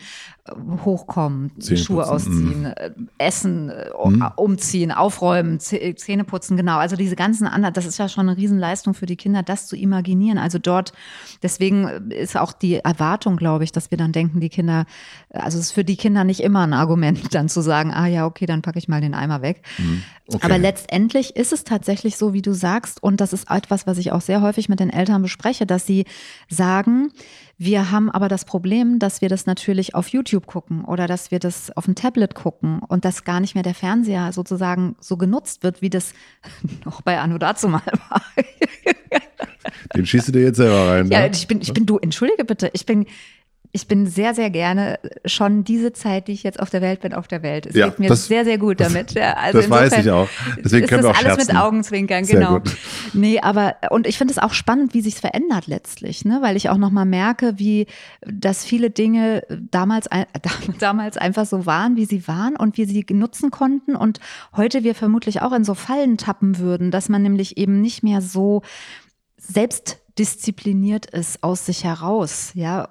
hochkommen, 0.86 1.52
Zähne 1.60 1.78
Schuhe 1.78 2.04
putzen. 2.04 2.14
ausziehen, 2.14 2.64
mm. 2.64 3.10
essen, 3.18 3.68
mm. 3.68 4.24
umziehen, 4.36 4.92
aufräumen, 4.92 5.60
Zähne 5.60 6.24
putzen, 6.24 6.58
genau. 6.58 6.78
Also 6.78 6.96
diese 6.96 7.16
ganzen 7.16 7.48
anderen, 7.48 7.74
das 7.74 7.86
ist 7.86 7.98
ja 7.98 8.10
schon 8.10 8.30
eine 8.30 8.38
Riesenleistung 8.38 8.94
für 8.94 9.06
die 9.06 9.16
Kinder, 9.16 9.44
das 9.44 9.68
zu 9.68 9.76
imaginieren. 9.76 10.38
Also 10.38 10.60
dort, 10.60 10.94
deswegen 11.44 12.12
ist 12.12 12.38
auch 12.38 12.54
die 12.54 12.76
Erwartung, 12.76 13.38
glaube 13.38 13.64
ich, 13.64 13.72
dass 13.72 13.92
wir 13.92 13.98
dann 13.98 14.12
denken, 14.12 14.40
die 14.40 14.50
Kinder, 14.50 14.86
also 15.30 15.58
es 15.58 15.66
ist 15.66 15.72
für 15.72 15.84
die 15.84 15.98
Kinder 15.98 16.24
nicht 16.24 16.42
immer 16.42 16.62
ein 16.66 16.74
Argument, 16.74 17.20
dann 17.34 17.50
zu 17.50 17.62
sagen, 17.62 17.92
ah 17.94 18.08
ja, 18.08 18.26
okay, 18.26 18.46
dann 18.46 18.62
packe 18.62 18.80
ich 18.80 18.88
mal 18.88 19.02
den 19.02 19.14
Eimer 19.14 19.42
weg. 19.42 19.62
Mm. 19.78 19.98
Okay. 20.30 20.40
Aber 20.42 20.58
letztendlich 20.58 21.38
ist 21.38 21.54
es 21.54 21.64
tatsächlich 21.64 22.18
so, 22.18 22.34
wie 22.34 22.42
du 22.42 22.54
sagst, 22.54 23.02
und 23.02 23.22
das 23.22 23.32
ist 23.32 23.50
etwas, 23.50 23.88
was 23.88 23.98
ich 23.98 24.12
auch 24.12 24.20
sehr 24.20 24.42
häufig 24.42 24.68
mit 24.68 24.82
den 24.82 24.90
Eltern 24.90 25.22
bespreche, 25.22 25.66
dass 25.66 25.86
sie 25.86 26.06
sagen, 26.50 27.12
wir 27.58 27.92
haben 27.92 28.12
aber 28.12 28.28
das 28.28 28.46
Problem, 28.46 29.00
dass 29.00 29.22
wir 29.22 29.30
das 29.30 29.48
natürlich 29.48 29.96
auf 29.96 30.10
YouTube 30.10 30.46
gucken 30.46 30.86
oder 30.86 31.08
dass 31.08 31.32
wir 31.32 31.40
das 31.40 31.76
auf 31.76 31.86
dem 31.86 31.96
Tablet 31.96 32.36
gucken 32.36 32.80
und 32.88 33.04
dass 33.04 33.24
gar 33.24 33.40
nicht 33.40 33.56
mehr 33.56 33.64
der 33.64 33.74
Fernseher 33.74 34.32
sozusagen 34.32 34.96
so 35.00 35.18
genutzt 35.18 35.64
wird, 35.64 35.82
wie 35.82 35.90
das 35.90 36.14
noch 36.86 37.02
bei 37.02 37.20
Anno 37.20 37.38
dazu 37.38 37.68
mal 37.68 37.82
war. 38.10 38.22
Den 39.96 40.06
schießt 40.06 40.28
du 40.28 40.32
dir 40.34 40.44
jetzt 40.44 40.58
selber 40.58 40.92
rein. 40.92 41.08
Ja, 41.10 41.22
ne? 41.22 41.32
ich 41.34 41.48
bin, 41.48 41.62
ich 41.62 41.74
bin 41.74 41.86
du, 41.86 41.98
entschuldige 41.98 42.46
bitte, 42.46 42.70
ich 42.74 42.86
bin 42.86 43.08
ich 43.72 43.88
bin 43.88 44.08
sehr, 44.08 44.34
sehr 44.34 44.50
gerne 44.50 45.00
schon 45.26 45.64
diese 45.64 45.94
Zeit, 45.94 46.28
die 46.28 46.32
ich 46.32 46.44
jetzt 46.44 46.60
auf 46.60 46.70
der 46.70 46.82
Welt 46.82 47.02
bin, 47.02 47.14
auf 47.14 47.28
der 47.28 47.44
Welt. 47.44 47.66
Es 47.66 47.76
ja, 47.76 47.88
geht 47.88 48.00
mir 48.00 48.08
das, 48.08 48.28
sehr, 48.28 48.46
sehr 48.46 48.58
gut 48.58 48.80
damit. 48.80 49.14
Ja, 49.14 49.34
also 49.34 49.60
das 49.60 49.70
weiß 49.70 49.98
ich 50.00 50.10
auch. 50.10 50.28
Deswegen 50.64 50.88
können 50.88 51.04
wir 51.04 51.12
auch 51.12 51.16
alles 51.16 51.36
scherzen. 51.36 51.56
mit 51.56 51.64
Augenzwinkern, 51.64 52.26
genau. 52.26 52.62
Nee, 53.14 53.40
aber 53.40 53.76
und 53.92 54.08
ich 54.08 54.18
finde 54.18 54.32
es 54.32 54.38
auch 54.38 54.54
spannend, 54.54 54.94
wie 54.94 55.02
sich 55.02 55.16
es 55.16 55.20
verändert 55.20 55.68
letztlich, 55.68 56.26
ne? 56.26 56.40
weil 56.42 56.56
ich 56.56 56.70
auch 56.70 56.78
nochmal 56.78 57.06
merke, 57.06 57.60
wie 57.60 57.88
dass 58.26 58.64
viele 58.64 58.90
Dinge 58.90 59.44
damals, 59.50 60.08
damals 60.80 61.18
einfach 61.18 61.46
so 61.46 61.66
waren, 61.66 61.96
wie 61.96 62.06
sie 62.06 62.28
waren 62.28 62.56
und 62.56 62.78
wir 62.78 62.88
sie 62.88 63.06
nutzen 63.12 63.52
konnten 63.52 63.96
und 63.96 64.20
heute 64.56 64.84
wir 64.84 64.96
vermutlich 64.96 65.42
auch 65.42 65.52
in 65.52 65.64
so 65.64 65.74
Fallen 65.74 66.18
tappen 66.18 66.60
würden, 66.60 66.92
dass 66.92 67.10
man 67.10 67.22
nämlich 67.22 67.58
eben 67.58 67.82
nicht 67.82 68.04
mehr 68.04 68.22
so 68.22 68.62
selbst 69.38 70.00
diszipliniert 70.18 71.06
ist 71.08 71.44
aus 71.44 71.66
sich 71.66 71.84
heraus, 71.84 72.52
ja, 72.54 72.90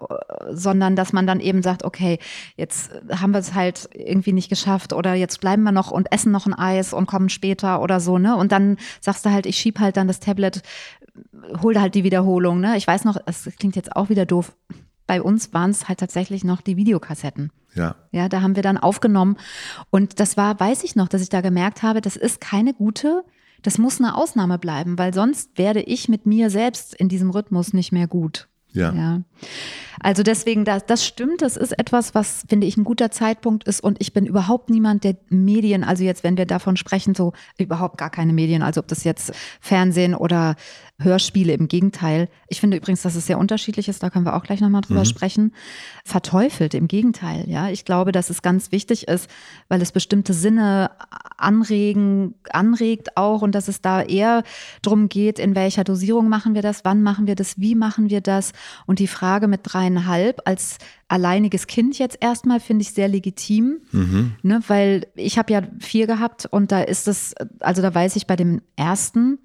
sondern 0.51 0.97
dass 0.97 1.13
man 1.13 1.27
dann 1.27 1.41
eben 1.41 1.63
sagt, 1.63 1.85
okay, 1.85 2.19
jetzt 2.57 2.91
haben 3.11 3.33
wir 3.33 3.41
es 3.41 3.55
halt 3.55 3.89
irgendwie 3.93 4.33
nicht 4.33 4.49
geschafft 4.49 4.93
oder 4.93 5.15
jetzt 5.15 5.41
bleiben 5.41 5.63
wir 5.63 5.73
noch 5.73 5.91
und 5.91 6.13
essen 6.13 6.33
noch 6.33 6.47
ein 6.47 6.55
Eis 6.55 6.93
und 6.93 7.07
kommen 7.07 7.29
später 7.29 7.81
oder 7.83 8.01
so, 8.01 8.19
ne? 8.19 8.37
Und 8.37 8.53
dann 8.53 8.77
sagst 9.01 9.27
du 9.27 9.31
halt, 9.31 9.47
ich 9.47 9.57
schieb 9.57 9.79
halt 9.81 9.97
dann 9.97 10.09
das 10.09 10.21
Tablet, 10.21 10.63
hol 11.63 11.81
halt 11.81 11.95
die 11.95 12.05
Wiederholung, 12.05 12.61
ne? 12.61 12.77
Ich 12.77 12.87
weiß 12.87 13.05
noch, 13.05 13.17
es 13.27 13.49
klingt 13.59 13.77
jetzt 13.77 13.95
auch 13.97 14.09
wieder 14.09 14.27
doof. 14.27 14.57
Bei 15.07 15.23
uns 15.23 15.53
waren 15.55 15.71
es 15.71 15.89
halt 15.89 16.01
tatsächlich 16.01 16.45
noch 16.45 16.61
die 16.61 16.77
Videokassetten. 16.77 17.53
Ja. 17.75 17.95
Ja, 18.11 18.29
da 18.29 18.43
haben 18.43 18.57
wir 18.57 18.63
dann 18.63 18.79
aufgenommen. 18.79 19.37
Und 19.91 20.19
das 20.19 20.37
war, 20.37 20.59
weiß 20.59 20.83
ich 20.83 20.97
noch, 20.97 21.09
dass 21.09 21.23
ich 21.23 21.29
da 21.29 21.43
gemerkt 21.43 21.83
habe, 21.83 22.01
das 22.01 22.17
ist 22.17 22.41
keine 22.41 22.75
gute 22.75 23.23
das 23.67 23.79
muss 23.79 24.01
eine 24.01 24.17
Ausnahme 24.17 24.59
bleiben, 24.59 24.97
weil 24.97 25.13
sonst 25.13 25.59
werde 25.59 25.81
ich 25.81 26.09
mit 26.09 26.25
mir 26.25 26.51
selbst 26.51 26.95
in 26.95 27.09
diesem 27.09 27.31
Rhythmus 27.31 27.73
nicht 27.73 27.91
mehr 27.91 28.07
gut. 28.07 28.47
Ja. 28.73 28.93
ja. 28.93 29.23
Also 30.01 30.23
deswegen, 30.23 30.65
das, 30.65 30.87
das 30.87 31.05
stimmt, 31.05 31.43
das 31.43 31.57
ist 31.57 31.77
etwas, 31.77 32.15
was, 32.15 32.45
finde 32.49 32.67
ich, 32.67 32.77
ein 32.77 32.85
guter 32.85 33.11
Zeitpunkt 33.11 33.65
ist. 33.65 33.83
Und 33.83 34.01
ich 34.01 34.13
bin 34.13 34.25
überhaupt 34.25 34.71
niemand, 34.71 35.03
der 35.03 35.17
Medien, 35.31 35.83
also 35.83 36.05
jetzt, 36.05 36.23
wenn 36.23 36.37
wir 36.37 36.47
davon 36.47 36.77
sprechen, 36.77 37.15
so 37.17 37.33
überhaupt 37.59 37.99
gar 37.99 38.11
keine 38.11 38.33
Medien, 38.33 38.63
also 38.63 38.81
ob 38.81 38.87
das 38.87 39.03
jetzt 39.03 39.33
Fernsehen 39.61 40.15
oder 40.15 40.55
Hörspiele, 40.99 41.53
im 41.53 41.69
Gegenteil. 41.69 42.29
Ich 42.49 42.61
finde 42.61 42.79
übrigens, 42.79 43.03
dass 43.03 43.17
es 43.17 43.27
sehr 43.27 43.39
unterschiedlich 43.39 43.89
ist, 43.89 44.03
da 44.03 44.09
können 44.09 44.25
wir 44.25 44.35
auch 44.35 44.43
gleich 44.43 44.63
nochmal 44.63 44.81
drüber 44.81 45.01
mhm. 45.01 45.07
sprechen. 45.07 45.55
Verteufelt, 46.05 46.73
im 46.73 46.89
Gegenteil, 46.89 47.45
ja. 47.49 47.69
Ich 47.69 47.85
glaube, 47.85 48.13
dass 48.13 48.31
es 48.31 48.41
ganz 48.41 48.73
wichtig 48.73 49.07
ist, 49.07 49.29
weil 49.69 49.83
es 49.83 49.93
bestimmte 49.93 50.33
Sinne 50.33 50.91
anregen, 51.37 52.35
anregt 52.51 53.19
auch 53.19 53.43
und 53.43 53.55
dass 53.55 53.69
es 53.69 53.83
da 53.83 54.01
eher 54.01 54.43
darum 54.81 55.11
geht, 55.11 55.39
in 55.39 55.55
welcher 55.55 55.85
Dosierung 55.85 56.31
machen 56.31 56.55
wir 56.55 56.63
das, 56.63 56.85
wann 56.85 57.03
machen 57.03 57.27
wir 57.27 57.35
das, 57.35 57.61
wie 57.61 57.75
machen 57.75 58.09
wir 58.09 58.23
das. 58.23 58.53
Und 58.87 58.99
die 58.99 59.07
Frage 59.07 59.49
mit 59.49 59.61
dreieinhalb 59.65 60.41
als 60.47 60.79
alleiniges 61.09 61.67
Kind 61.67 61.99
jetzt 61.99 62.19
erstmal 62.23 62.59
finde 62.59 62.83
ich 62.83 62.93
sehr 62.93 63.09
legitim, 63.09 63.81
mhm. 63.93 64.33
ne, 64.43 64.63
weil 64.67 65.07
ich 65.15 65.39
habe 65.39 65.53
ja 65.53 65.63
vier 65.79 66.07
gehabt 66.07 66.47
und 66.47 66.73
da 66.73 66.81
ist 66.81 67.07
es, 67.07 67.35
also 67.61 67.83
da 67.83 67.95
weiß 67.95 68.17
ich 68.17 68.27
bei 68.27 68.37
dem 68.37 68.63
ersten, 68.77 69.39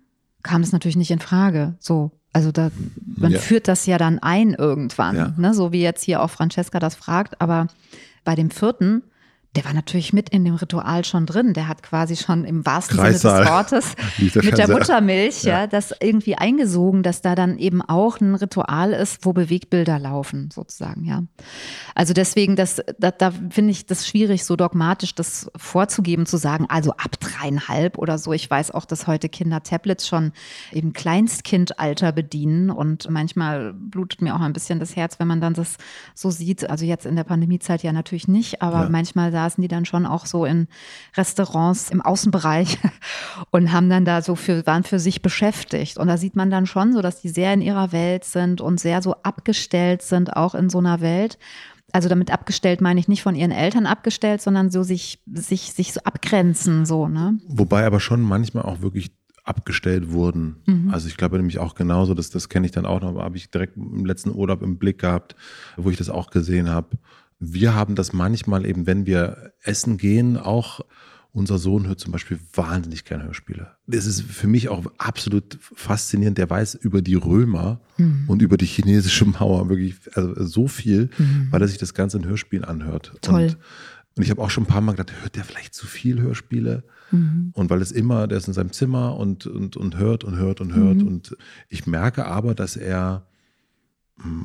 kam 0.43 0.61
es 0.61 0.71
natürlich 0.71 0.97
nicht 0.97 1.11
in 1.11 1.19
Frage. 1.19 1.75
So, 1.79 2.11
also 2.33 2.51
da, 2.51 2.71
man 3.05 3.33
ja. 3.33 3.39
führt 3.39 3.67
das 3.67 3.85
ja 3.85 3.97
dann 3.97 4.19
ein 4.19 4.53
irgendwann, 4.53 5.15
ja. 5.15 5.33
ne? 5.37 5.53
so 5.53 5.71
wie 5.71 5.81
jetzt 5.81 6.03
hier 6.03 6.21
auch 6.21 6.29
Francesca 6.29 6.79
das 6.79 6.95
fragt. 6.95 7.41
Aber 7.41 7.67
bei 8.23 8.35
dem 8.35 8.51
vierten 8.51 9.03
der 9.55 9.65
war 9.65 9.73
natürlich 9.73 10.13
mit 10.13 10.29
in 10.29 10.45
dem 10.45 10.55
Ritual 10.55 11.03
schon 11.03 11.25
drin. 11.25 11.53
Der 11.53 11.67
hat 11.67 11.83
quasi 11.83 12.15
schon 12.15 12.45
im 12.45 12.65
wahrsten 12.65 12.97
Kreissaal. 12.97 13.43
Sinne 13.43 13.43
des 13.43 13.51
Wortes 13.51 13.95
mit 14.45 14.57
der 14.57 14.69
Muttermilch 14.69 15.43
ja. 15.43 15.61
ja. 15.61 15.67
das 15.67 15.93
irgendwie 15.99 16.35
eingesogen, 16.35 17.03
dass 17.03 17.21
da 17.21 17.35
dann 17.35 17.57
eben 17.57 17.81
auch 17.81 18.21
ein 18.21 18.35
Ritual 18.35 18.93
ist, 18.93 19.25
wo 19.25 19.33
Bewegbilder 19.33 19.99
laufen, 19.99 20.49
sozusagen, 20.53 21.03
ja. 21.03 21.23
Also 21.95 22.13
deswegen, 22.13 22.55
das, 22.55 22.81
da, 22.97 23.11
da 23.11 23.31
finde 23.31 23.71
ich 23.71 23.85
das 23.85 24.07
schwierig, 24.07 24.45
so 24.45 24.55
dogmatisch 24.55 25.15
das 25.15 25.51
vorzugeben, 25.57 26.25
zu 26.25 26.37
sagen, 26.37 26.67
also 26.69 26.91
ab 26.91 27.19
dreieinhalb 27.19 27.97
oder 27.97 28.17
so. 28.17 28.31
Ich 28.31 28.49
weiß 28.49 28.71
auch, 28.71 28.85
dass 28.85 29.05
heute 29.07 29.27
Kinder 29.27 29.63
Tablets 29.63 30.07
schon 30.07 30.31
im 30.71 30.93
Kleinstkindalter 30.93 32.13
bedienen 32.13 32.69
und 32.69 33.09
manchmal 33.09 33.73
blutet 33.73 34.21
mir 34.21 34.33
auch 34.33 34.39
ein 34.39 34.53
bisschen 34.53 34.79
das 34.79 34.95
Herz, 34.95 35.19
wenn 35.19 35.27
man 35.27 35.41
dann 35.41 35.53
das 35.53 35.75
so 36.15 36.31
sieht. 36.31 36.69
Also 36.69 36.85
jetzt 36.85 37.05
in 37.05 37.17
der 37.17 37.25
Pandemiezeit 37.25 37.83
ja 37.83 37.91
natürlich 37.91 38.29
nicht, 38.29 38.61
aber 38.61 38.83
ja. 38.83 38.89
manchmal 38.89 39.31
saßen 39.41 39.61
die 39.61 39.67
dann 39.67 39.85
schon 39.85 40.05
auch 40.05 40.25
so 40.25 40.45
in 40.45 40.67
Restaurants 41.17 41.89
im 41.89 42.01
Außenbereich 42.01 42.77
und 43.51 43.71
haben 43.71 43.89
dann 43.89 44.05
da 44.05 44.21
so 44.21 44.35
für, 44.35 44.65
waren 44.65 44.83
für 44.83 44.99
sich 44.99 45.21
beschäftigt. 45.21 45.97
Und 45.97 46.07
da 46.07 46.17
sieht 46.17 46.35
man 46.35 46.51
dann 46.51 46.67
schon 46.67 46.93
so, 46.93 47.01
dass 47.01 47.21
die 47.21 47.29
sehr 47.29 47.53
in 47.53 47.61
ihrer 47.61 47.91
Welt 47.91 48.23
sind 48.23 48.61
und 48.61 48.79
sehr 48.79 49.01
so 49.01 49.15
abgestellt 49.23 50.01
sind, 50.03 50.35
auch 50.35 50.53
in 50.53 50.69
so 50.69 50.77
einer 50.77 51.01
Welt. 51.01 51.39
Also 51.91 52.07
damit 52.07 52.31
abgestellt 52.31 52.81
meine 52.81 52.99
ich 52.99 53.07
nicht 53.07 53.23
von 53.23 53.35
ihren 53.35 53.51
Eltern 53.51 53.85
abgestellt, 53.85 54.41
sondern 54.41 54.69
so 54.69 54.83
sich, 54.83 55.19
sich, 55.33 55.73
sich 55.73 55.91
so 55.91 56.01
abgrenzen, 56.01 56.85
so, 56.85 57.07
ne? 57.07 57.37
Wobei 57.47 57.85
aber 57.85 57.99
schon 57.99 58.21
manchmal 58.21 58.63
auch 58.63 58.81
wirklich 58.81 59.11
abgestellt 59.43 60.11
wurden. 60.11 60.57
Mhm. 60.67 60.91
Also 60.91 61.07
ich 61.07 61.17
glaube 61.17 61.37
nämlich 61.37 61.59
auch 61.59 61.73
genauso, 61.73 62.13
dass 62.13 62.29
das 62.29 62.47
kenne 62.47 62.67
ich 62.67 62.71
dann 62.71 62.85
auch 62.85 63.01
noch, 63.01 63.19
habe 63.19 63.37
ich 63.37 63.49
direkt 63.49 63.75
im 63.75 64.05
letzten 64.05 64.33
Urlaub 64.33 64.61
im 64.61 64.77
Blick 64.77 64.99
gehabt, 64.99 65.35
wo 65.77 65.89
ich 65.89 65.97
das 65.97 66.09
auch 66.09 66.29
gesehen 66.29 66.69
habe 66.69 66.97
wir 67.41 67.73
haben 67.73 67.95
das 67.95 68.13
manchmal 68.13 68.65
eben, 68.67 68.85
wenn 68.85 69.07
wir 69.07 69.53
essen 69.63 69.97
gehen, 69.97 70.37
auch 70.37 70.81
unser 71.33 71.57
Sohn 71.57 71.87
hört 71.87 71.99
zum 71.99 72.11
Beispiel 72.11 72.39
wahnsinnig 72.53 73.03
gerne 73.03 73.23
Hörspiele. 73.23 73.71
Das 73.87 74.05
ist 74.05 74.21
für 74.21 74.47
mich 74.47 74.69
auch 74.69 74.85
absolut 74.97 75.57
faszinierend. 75.61 76.37
Der 76.37 76.49
weiß 76.49 76.75
über 76.75 77.01
die 77.01 77.15
Römer 77.15 77.81
mhm. 77.97 78.25
und 78.27 78.41
über 78.41 78.57
die 78.57 78.65
chinesische 78.65 79.25
Mauer 79.25 79.69
wirklich 79.69 79.95
also 80.13 80.45
so 80.45 80.67
viel, 80.67 81.09
mhm. 81.17 81.47
weil 81.49 81.61
er 81.61 81.67
sich 81.67 81.77
das 81.79 81.93
Ganze 81.95 82.17
in 82.17 82.25
Hörspielen 82.25 82.63
anhört. 82.63 83.13
Toll. 83.21 83.43
Und, 83.43 83.57
und 84.17 84.23
ich 84.23 84.29
habe 84.29 84.41
auch 84.41 84.51
schon 84.51 84.65
ein 84.65 84.67
paar 84.67 84.81
Mal 84.81 84.91
gedacht, 84.91 85.13
hört 85.21 85.35
der 85.35 85.45
vielleicht 85.45 85.73
zu 85.73 85.87
viel 85.87 86.21
Hörspiele? 86.21 86.83
Mhm. 87.11 87.51
Und 87.53 87.69
weil 87.69 87.81
es 87.81 87.91
immer, 87.91 88.27
der 88.27 88.37
ist 88.37 88.47
in 88.47 88.53
seinem 88.53 88.71
Zimmer 88.71 89.17
und, 89.17 89.47
und, 89.47 89.77
und 89.77 89.97
hört 89.97 90.23
und 90.23 90.35
hört 90.35 90.61
und 90.61 90.75
hört. 90.75 90.97
Mhm. 90.97 91.07
Und 91.07 91.37
ich 91.69 91.87
merke 91.87 92.25
aber, 92.25 92.53
dass 92.53 92.75
er 92.75 93.25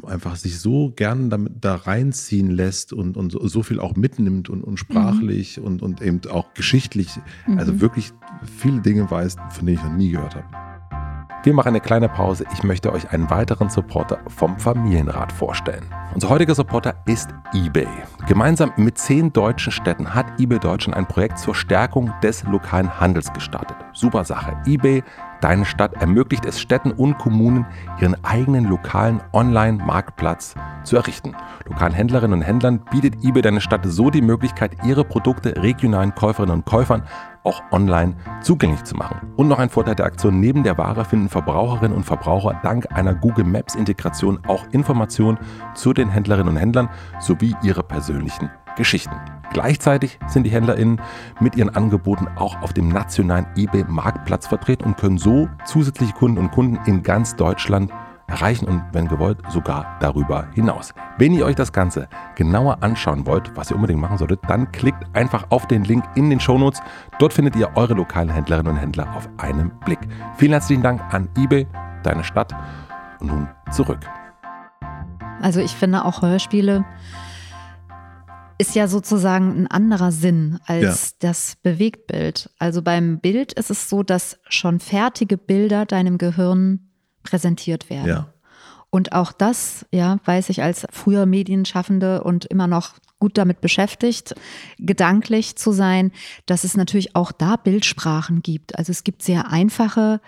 einfach 0.07 0.37
sich 0.37 0.59
so 0.59 0.93
gern 0.95 1.31
damit 1.31 1.53
da 1.61 1.75
reinziehen 1.75 2.51
lässt 2.51 2.93
und, 2.93 3.17
und 3.17 3.31
so, 3.31 3.47
so 3.47 3.63
viel 3.63 3.81
auch 3.81 3.97
mitnimmt 3.97 4.49
und, 4.49 4.63
und 4.63 4.79
sprachlich 4.79 5.59
mhm. 5.59 5.65
und, 5.65 5.83
und 5.83 6.03
eben 6.03 6.21
auch 6.31 6.55
geschichtlich, 6.55 7.21
also 7.57 7.73
mhm. 7.73 7.81
wirklich 7.81 8.13
viele 8.59 8.81
Dinge 8.81 9.11
weiß, 9.11 9.37
von 9.51 9.67
denen 9.67 9.79
ich 9.79 9.85
noch 9.85 9.97
nie 9.97 10.11
gehört 10.11 10.37
habe. 10.37 10.67
Wir 11.47 11.55
machen 11.55 11.69
eine 11.69 11.81
kleine 11.81 12.09
Pause. 12.09 12.45
Ich 12.53 12.65
möchte 12.65 12.93
euch 12.93 13.13
einen 13.13 13.31
weiteren 13.31 13.69
Supporter 13.71 14.19
vom 14.27 14.59
Familienrat 14.59 15.31
vorstellen. 15.31 15.85
Unser 16.13 16.29
heutiger 16.29 16.57
Supporter 16.57 16.97
ist 17.07 17.29
eBay. 17.55 17.87
Gemeinsam 18.27 18.73
mit 18.77 18.99
zehn 18.99 19.33
deutschen 19.33 19.71
Städten 19.71 20.13
hat 20.13 20.41
eBay 20.41 20.59
Deutschland 20.59 20.97
ein 20.97 21.07
Projekt 21.07 21.39
zur 21.39 21.55
Stärkung 21.55 22.13
des 22.21 22.43
lokalen 22.43 22.99
Handels 22.99 23.33
gestartet. 23.33 23.77
Super 23.93 24.25
Sache. 24.25 24.57
eBay 24.67 25.05
Deine 25.41 25.65
Stadt 25.65 25.95
ermöglicht 25.95 26.45
es 26.47 26.61
Städten 26.61 26.93
und 26.93 27.19
Kommunen, 27.19 27.67
ihren 28.01 28.17
eigenen 28.25 28.65
lokalen 28.65 29.21
Online-Marktplatz 29.33 30.55
zu 30.85 30.97
errichten. 30.97 31.35
Lokalen 31.67 31.93
Händlerinnen 31.93 32.41
und 32.41 32.43
Händlern 32.43 32.81
bietet 32.91 33.25
eBay 33.25 33.43
Deine 33.43 33.61
Stadt 33.61 33.83
so 33.85 34.11
die 34.11 34.23
Möglichkeit, 34.23 34.73
ihre 34.85 35.05
Produkte 35.05 35.63
regionalen 35.63 36.15
Käuferinnen 36.15 36.55
und 36.55 36.65
Käufern 36.65 37.03
auch 37.45 37.63
online 37.71 38.17
zugänglich 38.41 38.83
zu 38.85 38.97
machen. 38.97 39.33
Und 39.37 39.49
noch 39.49 39.59
ein 39.59 39.71
Vorteil 39.71 39.95
der 39.95 40.07
Aktion, 40.07 40.41
neben 40.41 40.65
der 40.65 40.77
Ware 40.79 41.05
finden 41.05 41.29
Verbraucherinnen 41.29 41.97
und 41.97 42.05
Verbraucher 42.05 42.59
dank 42.63 42.91
einer 42.93 43.15
Google 43.15 43.45
Maps 43.45 43.75
Integration 43.75 44.41
auch 44.47 44.67
Informationen 44.73 45.39
zu 45.75 45.93
den 45.93 46.09
Händlerinnen 46.09 46.49
und 46.49 46.57
Händlern 46.57 46.89
sowie 47.21 47.55
ihre 47.63 47.83
persönlichen 47.83 48.51
Geschichten. 48.77 49.15
Gleichzeitig 49.57 50.19
sind 50.27 50.43
die 50.43 50.51
HändlerInnen 50.51 51.01
mit 51.41 51.57
ihren 51.57 51.75
Angeboten 51.75 52.29
auch 52.37 52.61
auf 52.61 52.75
dem 52.75 52.91
nationalen 52.91 53.47
eBay-Marktplatz 53.57 54.47
vertreten 54.47 54.85
und 54.85 54.99
können 54.99 55.17
so 55.17 55.49
zusätzliche 55.65 56.13
Kunden 56.13 56.37
und 56.37 56.51
Kunden 56.51 56.79
in 56.85 57.03
ganz 57.03 57.37
Deutschland 57.37 57.91
erreichen 58.27 58.69
und 58.69 58.83
wenn 58.93 59.09
gewollt 59.09 59.39
sogar 59.49 59.97
darüber 60.01 60.47
hinaus. 60.53 60.93
Wenn 61.17 61.33
ihr 61.33 61.47
euch 61.47 61.55
das 61.55 61.73
Ganze 61.73 62.07
genauer 62.35 62.83
anschauen 62.83 63.27
wollt, 63.27 63.51
was 63.57 63.71
ihr 63.71 63.77
unbedingt 63.77 63.99
machen 63.99 64.19
solltet, 64.19 64.41
dann 64.47 64.71
klickt 64.73 65.03
einfach 65.15 65.47
auf 65.49 65.67
den 65.67 65.85
Link 65.85 66.05
in 66.17 66.29
den 66.29 66.39
Shownotes. 66.39 66.83
Dort 67.19 67.33
findet 67.33 67.57
ihr 67.57 67.71
eure 67.77 67.95
lokalen 67.95 68.29
Händlerinnen 68.29 68.75
und 68.75 68.79
Händler 68.79 69.09
auf 69.17 69.27
einen 69.39 69.71
Blick. 69.87 70.01
Vielen 70.37 70.53
herzlichen 70.53 70.83
Dank 70.83 71.01
an 71.15 71.31
eBay, 71.35 71.67
deine 72.03 72.25
Stadt. 72.25 72.53
Und 73.21 73.29
nun 73.29 73.49
zurück. 73.73 74.01
Also 75.41 75.61
ich 75.61 75.75
finde 75.75 76.05
auch 76.05 76.21
Hörspiele 76.21 76.85
ist 78.59 78.75
ja 78.75 78.89
sozusagen 78.89 79.63
ein 79.63 79.67
anderer 79.67 80.13
Sinn 80.13 80.59
als 80.67 81.11
ja. 81.11 81.29
das 81.29 81.57
Bewegtbild. 81.63 82.51
Also 82.59 82.83
beim 82.83 83.19
Bild 83.21 83.53
ist 83.53 83.71
es 83.71 83.89
so, 83.89 84.03
dass 84.03 84.39
schon 84.49 84.81
fertige 84.81 85.37
Bilder 85.37 85.85
deinem 85.85 86.19
Gehirn 86.19 86.91
präsentiert 87.23 87.91
werden. 87.91 88.09
Ja. 88.09 88.33
Und 88.91 89.13
auch 89.13 89.33
das, 89.33 89.85
ja, 89.93 90.19
weiß 90.25 90.49
ich 90.49 90.63
als 90.63 90.87
früher 90.91 91.27
Medienschaffende 91.27 92.23
und 92.23 92.47
immer 92.47 92.67
noch 92.67 92.95
gut 93.19 93.37
damit 93.37 93.61
beschäftigt, 93.61 94.35
gedanklich 94.79 95.57
zu 95.57 95.73
sein, 95.73 96.13
dass 96.47 96.65
es 96.65 96.77
natürlich 96.77 97.17
auch 97.17 97.33
da 97.33 97.57
Bildsprachen 97.57 98.43
gibt. 98.43 98.79
Also 98.79 98.93
es 98.93 99.05
gibt 99.05 99.23
sehr 99.23 99.51
einfache 99.51 100.21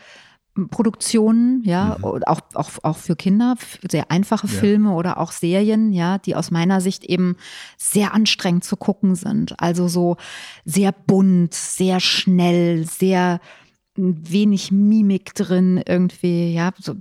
Produktionen, 0.66 1.62
ja, 1.64 1.97
mhm. 1.99 2.23
auch, 2.25 2.40
auch, 2.55 2.71
auch 2.83 2.97
für 2.97 3.14
Kinder, 3.14 3.55
sehr 3.88 4.11
einfache 4.11 4.49
ja. 4.49 4.53
Filme 4.53 4.92
oder 4.92 5.18
auch 5.18 5.31
Serien, 5.31 5.92
ja, 5.92 6.18
die 6.18 6.35
aus 6.35 6.51
meiner 6.51 6.81
Sicht 6.81 7.05
eben 7.05 7.37
sehr 7.77 8.14
anstrengend 8.14 8.64
zu 8.64 8.77
gucken 8.77 9.14
sind. 9.14 9.55
Also 9.61 9.87
so 9.87 10.16
sehr 10.64 10.92
bunt, 10.92 11.55
sehr 11.55 12.01
schnell, 12.01 12.85
sehr 12.87 13.40
wenig 13.99 14.73
Mimik 14.73 15.35
drin 15.35 15.83
irgendwie, 15.87 16.55
ja, 16.55 16.71
so, 16.79 16.95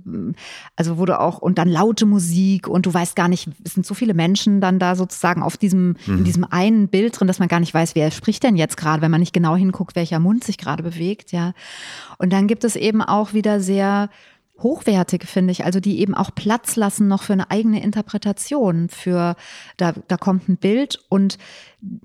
also 0.76 0.98
wurde 0.98 1.20
auch 1.20 1.38
und 1.38 1.58
dann 1.58 1.68
laute 1.68 2.06
Musik 2.06 2.68
und 2.68 2.86
du 2.86 2.92
weißt 2.92 3.16
gar 3.16 3.28
nicht, 3.28 3.48
es 3.64 3.74
sind 3.74 3.86
so 3.86 3.94
viele 3.94 4.14
Menschen 4.14 4.60
dann 4.60 4.78
da 4.78 4.96
sozusagen 4.96 5.42
auf 5.42 5.56
diesem 5.56 5.96
mhm. 6.06 6.18
in 6.18 6.24
diesem 6.24 6.44
einen 6.44 6.88
Bild 6.88 7.18
drin, 7.18 7.28
dass 7.28 7.38
man 7.38 7.48
gar 7.48 7.60
nicht 7.60 7.74
weiß, 7.74 7.94
wer 7.94 8.10
spricht 8.10 8.42
denn 8.42 8.56
jetzt 8.56 8.76
gerade, 8.76 9.02
wenn 9.02 9.10
man 9.10 9.20
nicht 9.20 9.32
genau 9.32 9.56
hinguckt, 9.56 9.96
welcher 9.96 10.18
Mund 10.18 10.44
sich 10.44 10.58
gerade 10.58 10.82
bewegt, 10.82 11.32
ja. 11.32 11.52
Und 12.18 12.32
dann 12.32 12.46
gibt 12.46 12.64
es 12.64 12.76
eben 12.76 13.02
auch 13.02 13.32
wieder 13.32 13.60
sehr 13.60 14.10
hochwertig, 14.60 15.24
finde 15.24 15.52
ich, 15.52 15.64
also 15.64 15.80
die 15.80 16.00
eben 16.00 16.14
auch 16.14 16.34
Platz 16.34 16.76
lassen 16.76 17.08
noch 17.08 17.22
für 17.22 17.32
eine 17.32 17.50
eigene 17.50 17.82
Interpretation, 17.82 18.88
für, 18.88 19.36
da, 19.76 19.92
da 19.92 20.16
kommt 20.16 20.48
ein 20.48 20.56
Bild 20.56 21.00
und 21.08 21.38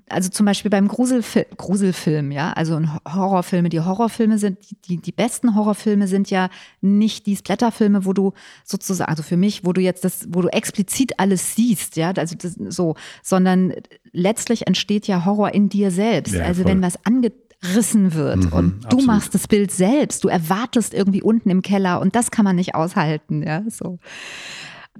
also 0.08 0.30
zum 0.30 0.46
Beispiel 0.46 0.70
beim 0.70 0.86
Gruselfil 0.86 1.46
Gruselfilm, 1.56 2.30
ja, 2.30 2.52
also 2.52 2.80
Horrorfilme, 3.12 3.68
die 3.68 3.80
Horrorfilme 3.80 4.38
sind, 4.38 4.58
die, 4.86 4.98
die 4.98 5.10
besten 5.10 5.56
Horrorfilme 5.56 6.06
sind 6.06 6.30
ja 6.30 6.48
nicht 6.80 7.26
die 7.26 7.36
Splatterfilme, 7.36 8.04
wo 8.04 8.12
du 8.12 8.34
sozusagen, 8.62 9.10
also 9.10 9.24
für 9.24 9.36
mich, 9.36 9.64
wo 9.64 9.72
du 9.72 9.80
jetzt 9.80 10.04
das, 10.04 10.28
wo 10.30 10.42
du 10.42 10.48
explizit 10.48 11.18
alles 11.18 11.56
siehst, 11.56 11.96
ja, 11.96 12.12
also 12.12 12.36
das, 12.36 12.54
so, 12.68 12.94
sondern 13.22 13.72
letztlich 14.12 14.68
entsteht 14.68 15.08
ja 15.08 15.24
Horror 15.24 15.52
in 15.52 15.68
dir 15.68 15.90
selbst. 15.90 16.34
Ja, 16.34 16.44
also 16.44 16.62
voll. 16.62 16.70
wenn 16.70 16.82
was 16.82 17.04
ange 17.04 17.32
rissen 17.74 18.14
wird. 18.14 18.44
Mhm, 18.44 18.52
und 18.52 18.80
du 18.82 18.86
absolut. 18.86 19.06
machst 19.06 19.34
das 19.34 19.48
Bild 19.48 19.70
selbst. 19.70 20.24
Du 20.24 20.28
erwartest 20.28 20.94
irgendwie 20.94 21.22
unten 21.22 21.50
im 21.50 21.62
Keller 21.62 22.00
und 22.00 22.14
das 22.14 22.30
kann 22.30 22.44
man 22.44 22.56
nicht 22.56 22.74
aushalten. 22.74 23.42
Ja, 23.42 23.62
so. 23.68 23.98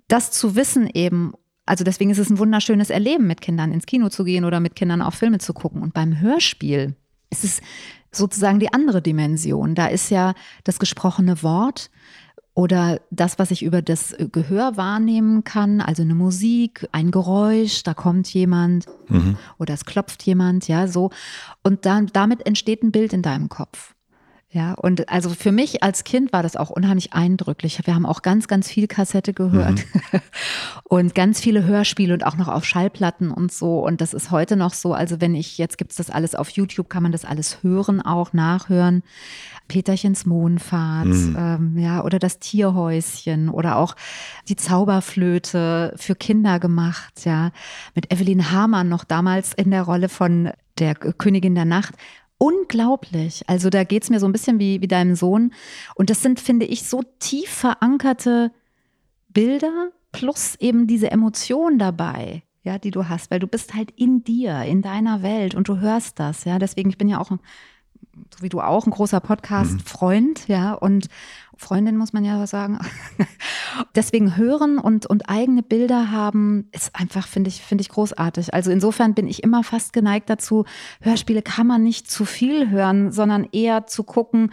Das 0.08 0.30
zu 0.30 0.56
wissen 0.56 0.88
eben, 0.92 1.32
also 1.66 1.84
deswegen 1.84 2.10
ist 2.10 2.18
es 2.18 2.30
ein 2.30 2.38
wunderschönes 2.38 2.90
Erleben, 2.90 3.26
mit 3.26 3.40
Kindern 3.40 3.72
ins 3.72 3.86
Kino 3.86 4.08
zu 4.08 4.24
gehen 4.24 4.44
oder 4.44 4.60
mit 4.60 4.74
Kindern 4.74 5.02
auch 5.02 5.14
Filme 5.14 5.38
zu 5.38 5.54
gucken. 5.54 5.82
Und 5.82 5.94
beim 5.94 6.20
Hörspiel 6.20 6.96
ist 7.30 7.44
es 7.44 7.60
sozusagen 8.12 8.60
die 8.60 8.72
andere 8.72 9.02
Dimension. 9.02 9.74
Da 9.74 9.86
ist 9.86 10.10
ja 10.10 10.34
das 10.64 10.78
gesprochene 10.78 11.42
Wort 11.42 11.90
oder 12.54 13.00
das, 13.10 13.38
was 13.38 13.50
ich 13.50 13.62
über 13.64 13.82
das 13.82 14.16
Gehör 14.32 14.76
wahrnehmen 14.76 15.42
kann, 15.42 15.80
also 15.80 16.02
eine 16.02 16.14
Musik, 16.14 16.88
ein 16.92 17.10
Geräusch, 17.10 17.82
da 17.82 17.94
kommt 17.94 18.32
jemand 18.32 18.86
mhm. 19.08 19.36
oder 19.58 19.74
es 19.74 19.84
klopft 19.84 20.22
jemand, 20.22 20.68
ja, 20.68 20.86
so. 20.86 21.10
Und 21.62 21.84
dann, 21.84 22.06
damit 22.12 22.46
entsteht 22.46 22.82
ein 22.82 22.92
Bild 22.92 23.12
in 23.12 23.22
deinem 23.22 23.48
Kopf. 23.48 23.93
Ja, 24.54 24.74
und 24.74 25.08
also 25.08 25.30
für 25.30 25.50
mich 25.50 25.82
als 25.82 26.04
Kind 26.04 26.32
war 26.32 26.44
das 26.44 26.54
auch 26.54 26.70
unheimlich 26.70 27.12
eindrücklich. 27.12 27.80
Wir 27.84 27.92
haben 27.96 28.06
auch 28.06 28.22
ganz, 28.22 28.46
ganz 28.46 28.68
viel 28.68 28.86
Kassette 28.86 29.32
gehört 29.32 29.82
mhm. 29.92 30.20
und 30.84 31.12
ganz 31.16 31.40
viele 31.40 31.64
Hörspiele 31.64 32.14
und 32.14 32.24
auch 32.24 32.36
noch 32.36 32.46
auf 32.46 32.64
Schallplatten 32.64 33.32
und 33.32 33.52
so. 33.52 33.84
Und 33.84 34.00
das 34.00 34.14
ist 34.14 34.30
heute 34.30 34.54
noch 34.54 34.72
so. 34.72 34.94
Also 34.94 35.20
wenn 35.20 35.34
ich, 35.34 35.58
jetzt 35.58 35.76
gibt 35.76 35.90
es 35.90 35.96
das 35.96 36.08
alles 36.08 36.36
auf 36.36 36.50
YouTube, 36.50 36.88
kann 36.88 37.02
man 37.02 37.10
das 37.10 37.24
alles 37.24 37.64
hören, 37.64 38.00
auch 38.00 38.32
nachhören. 38.32 39.02
Peterchens 39.66 40.24
Mondfahrt, 40.24 41.06
mhm. 41.06 41.36
ähm, 41.36 41.78
ja, 41.78 42.04
oder 42.04 42.20
das 42.20 42.38
Tierhäuschen 42.38 43.48
oder 43.48 43.76
auch 43.76 43.96
die 44.48 44.56
Zauberflöte 44.56 45.94
für 45.96 46.14
Kinder 46.14 46.60
gemacht, 46.60 47.24
ja, 47.24 47.50
mit 47.96 48.12
Evelyn 48.12 48.52
Hamann 48.52 48.88
noch 48.88 49.02
damals 49.02 49.52
in 49.52 49.72
der 49.72 49.82
Rolle 49.82 50.08
von 50.08 50.52
der 50.78 50.94
Königin 50.94 51.54
der 51.56 51.64
Nacht 51.64 51.94
unglaublich. 52.44 53.42
Also 53.48 53.70
da 53.70 53.84
geht 53.84 54.02
es 54.02 54.10
mir 54.10 54.20
so 54.20 54.26
ein 54.26 54.32
bisschen 54.32 54.58
wie, 54.58 54.82
wie 54.82 54.88
deinem 54.88 55.14
Sohn. 55.14 55.54
Und 55.94 56.10
das 56.10 56.20
sind, 56.20 56.38
finde 56.38 56.66
ich, 56.66 56.86
so 56.86 57.02
tief 57.18 57.48
verankerte 57.48 58.52
Bilder 59.28 59.90
plus 60.12 60.54
eben 60.56 60.86
diese 60.86 61.10
Emotion 61.10 61.78
dabei, 61.78 62.42
ja, 62.62 62.78
die 62.78 62.90
du 62.90 63.08
hast, 63.08 63.30
weil 63.30 63.40
du 63.40 63.46
bist 63.46 63.74
halt 63.74 63.92
in 63.92 64.24
dir, 64.24 64.62
in 64.62 64.82
deiner 64.82 65.22
Welt 65.22 65.54
und 65.54 65.68
du 65.68 65.78
hörst 65.78 66.20
das, 66.20 66.44
ja. 66.44 66.58
Deswegen, 66.58 66.90
ich 66.90 66.98
bin 66.98 67.08
ja 67.08 67.18
auch 67.18 67.30
so 67.30 68.42
wie 68.42 68.48
du 68.50 68.60
auch, 68.60 68.86
ein 68.86 68.90
großer 68.90 69.20
Podcast-Freund, 69.20 70.46
ja, 70.46 70.74
und 70.74 71.08
Freundin 71.56 71.96
muss 71.96 72.12
man 72.12 72.24
ja 72.24 72.46
sagen. 72.46 72.78
Deswegen 73.94 74.36
hören 74.36 74.78
und, 74.78 75.06
und 75.06 75.28
eigene 75.28 75.62
Bilder 75.62 76.10
haben, 76.10 76.68
ist 76.72 76.94
einfach, 76.94 77.26
finde 77.26 77.48
ich, 77.48 77.62
finde 77.62 77.82
ich 77.82 77.88
großartig. 77.88 78.54
Also 78.54 78.70
insofern 78.70 79.14
bin 79.14 79.26
ich 79.26 79.42
immer 79.42 79.64
fast 79.64 79.92
geneigt 79.92 80.30
dazu, 80.30 80.64
Hörspiele 81.00 81.42
kann 81.42 81.66
man 81.66 81.82
nicht 81.82 82.10
zu 82.10 82.24
viel 82.24 82.70
hören, 82.70 83.12
sondern 83.12 83.48
eher 83.52 83.86
zu 83.86 84.04
gucken, 84.04 84.50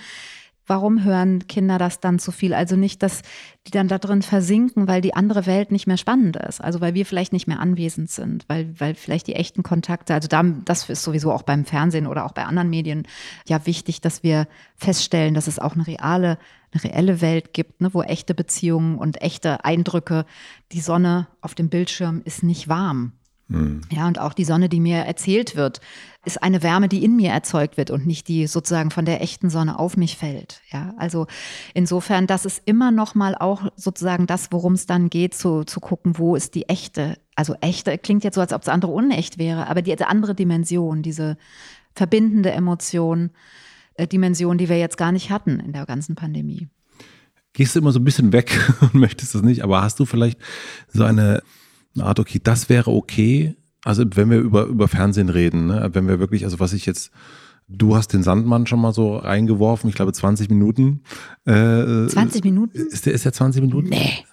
warum 0.72 1.04
hören 1.04 1.48
Kinder 1.48 1.78
das 1.78 2.00
dann 2.00 2.18
zu 2.18 2.32
viel? 2.32 2.54
Also 2.54 2.78
nicht, 2.78 3.04
dass 3.04 3.24
die 3.68 3.72
dann 3.72 3.90
da 3.90 3.98
drin 3.98 4.22
versinken, 4.22 4.88
weil 4.88 5.02
die 5.02 5.14
andere 5.14 5.46
Welt 5.46 5.70
nicht 5.70 5.86
mehr 5.86 5.98
spannend 5.98 6.38
ist. 6.38 6.62
Also 6.62 6.80
weil 6.80 6.94
wir 6.94 7.06
vielleicht 7.06 7.34
nicht 7.34 7.46
mehr 7.46 7.60
anwesend 7.60 8.10
sind, 8.10 8.46
weil, 8.48 8.74
weil 8.80 8.96
vielleicht 8.96 9.28
die 9.28 9.36
echten 9.36 9.64
Kontakte, 9.64 10.14
also 10.14 10.30
da, 10.30 10.44
das 10.44 10.88
ist 10.88 11.04
sowieso 11.04 11.34
auch 11.34 11.42
beim 11.42 11.66
Fernsehen 11.66 12.08
oder 12.08 12.26
auch 12.26 12.32
bei 12.32 12.46
anderen 12.46 12.70
Medien 12.70 13.06
ja 13.50 13.66
wichtig, 13.66 14.00
dass 14.00 14.24
wir 14.24 14.48
feststellen, 14.78 15.34
dass 15.34 15.48
es 15.48 15.60
auch 15.60 15.76
eine 15.76 15.86
reale, 15.86 16.38
eine 16.72 16.84
reelle 16.86 17.20
Welt 17.20 17.54
gibt, 17.54 17.82
ne, 17.82 17.94
wo 17.94 18.02
echte 18.02 18.34
Beziehungen 18.34 18.98
und 18.98 19.22
echte 19.22 19.66
Eindrücke, 19.66 20.26
die 20.72 20.80
Sonne 20.80 21.28
auf 21.42 21.54
dem 21.54 21.68
Bildschirm 21.68 22.22
ist 22.24 22.44
nicht 22.44 22.70
warm. 22.70 23.12
Mhm. 23.52 23.82
Ja, 23.92 24.08
und 24.08 24.18
auch 24.18 24.34
die 24.34 24.46
Sonne, 24.46 24.70
die 24.70 24.80
mir 24.80 25.00
erzählt 25.00 25.56
wird, 25.56 25.82
ist 26.24 26.42
eine 26.42 26.64
Wärme, 26.64 26.88
die 26.88 27.04
in 27.04 27.16
mir 27.16 27.32
erzeugt 27.32 27.78
wird 27.78 27.92
und 27.92 28.06
nicht 28.06 28.28
die 28.28 28.48
sozusagen 28.48 28.92
von 28.92 29.06
der 29.06 29.22
echten 29.22 29.50
Sonne 29.50 29.78
auf 29.78 29.98
mich 29.98 30.18
fällt. 30.18 30.62
Ja, 30.72 30.94
also 30.98 31.28
insofern, 31.74 32.28
das 32.28 32.46
ist 32.46 32.62
immer 32.66 32.92
noch 32.92 33.14
mal 33.14 33.36
auch 33.36 33.70
sozusagen 33.76 34.26
das, 34.26 34.52
worum 34.52 34.74
es 34.74 34.86
dann 34.86 35.10
geht, 35.10 35.34
zu, 35.34 35.64
zu 35.66 35.80
gucken, 35.80 36.18
wo 36.18 36.36
ist 36.36 36.56
die 36.56 36.70
echte, 36.70 37.18
also 37.36 37.56
echte 37.60 37.98
klingt 37.98 38.24
jetzt 38.24 38.36
so, 38.36 38.42
als 38.42 38.54
ob 38.54 38.62
das 38.62 38.74
andere 38.74 38.92
unecht 38.92 39.38
wäre, 39.38 39.68
aber 39.68 39.82
die 39.82 40.00
andere 40.02 40.34
Dimension, 40.34 41.02
diese 41.02 41.38
verbindende 41.94 42.52
Emotion, 42.52 43.32
äh, 43.96 44.08
Dimension, 44.08 44.58
die 44.58 44.70
wir 44.70 44.78
jetzt 44.80 44.98
gar 44.98 45.12
nicht 45.12 45.30
hatten 45.30 45.60
in 45.60 45.74
der 45.74 45.86
ganzen 45.86 46.16
Pandemie. 46.16 46.70
Gehst 47.54 47.76
du 47.76 47.80
immer 47.80 47.92
so 47.92 48.00
ein 48.00 48.06
bisschen 48.06 48.32
weg 48.32 48.58
und 48.82 48.94
möchtest 48.94 49.36
das 49.36 49.42
nicht, 49.42 49.64
aber 49.64 49.82
hast 49.82 50.00
du 50.00 50.06
vielleicht 50.06 50.40
so 50.88 51.04
eine 51.04 51.42
Art, 52.00 52.20
okay, 52.20 52.40
das 52.42 52.70
wäre 52.70 52.92
okay, 52.92 53.56
also 53.84 54.04
wenn 54.14 54.30
wir 54.30 54.40
über, 54.40 54.66
über 54.66 54.88
Fernsehen 54.88 55.30
reden, 55.30 55.68
ne? 55.68 55.90
wenn 55.94 56.08
wir 56.08 56.20
wirklich, 56.20 56.46
also 56.46 56.60
was 56.60 56.74
ich 56.74 56.86
jetzt, 56.86 57.12
du 57.68 57.96
hast 57.96 58.14
den 58.14 58.24
Sandmann 58.24 58.68
schon 58.68 58.80
mal 58.80 58.94
so 58.94 59.18
reingeworfen, 59.18 59.90
ich 59.90 59.96
glaube 59.96 60.14
20 60.14 60.50
Minuten. 60.50 61.04
Äh, 61.46 62.08
20 62.08 62.44
Minuten? 62.44 62.78
Ist 62.78 63.06
der, 63.06 63.14
ist 63.14 63.26
der 63.26 63.34
20 63.34 63.62
Minuten? 63.62 63.90
Nee. 63.90 64.26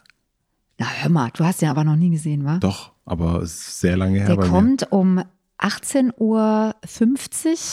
Na 0.79 0.87
hör 0.87 1.11
mal, 1.11 1.31
du 1.37 1.45
hast 1.45 1.61
den 1.63 1.71
aber 1.71 1.85
noch 1.85 1.97
nie 1.97 2.11
gesehen, 2.11 2.45
wa? 2.45 2.59
Doch, 2.59 2.93
aber 3.05 3.43
es 3.43 3.53
ist 3.53 3.81
sehr 3.81 3.97
lange 3.97 4.19
her. 4.19 4.37
Der 4.37 4.37
kommt 4.37 4.83
mir. 4.83 4.93
um 4.93 5.21
18.50 5.59 6.15
Uhr. 6.19 6.75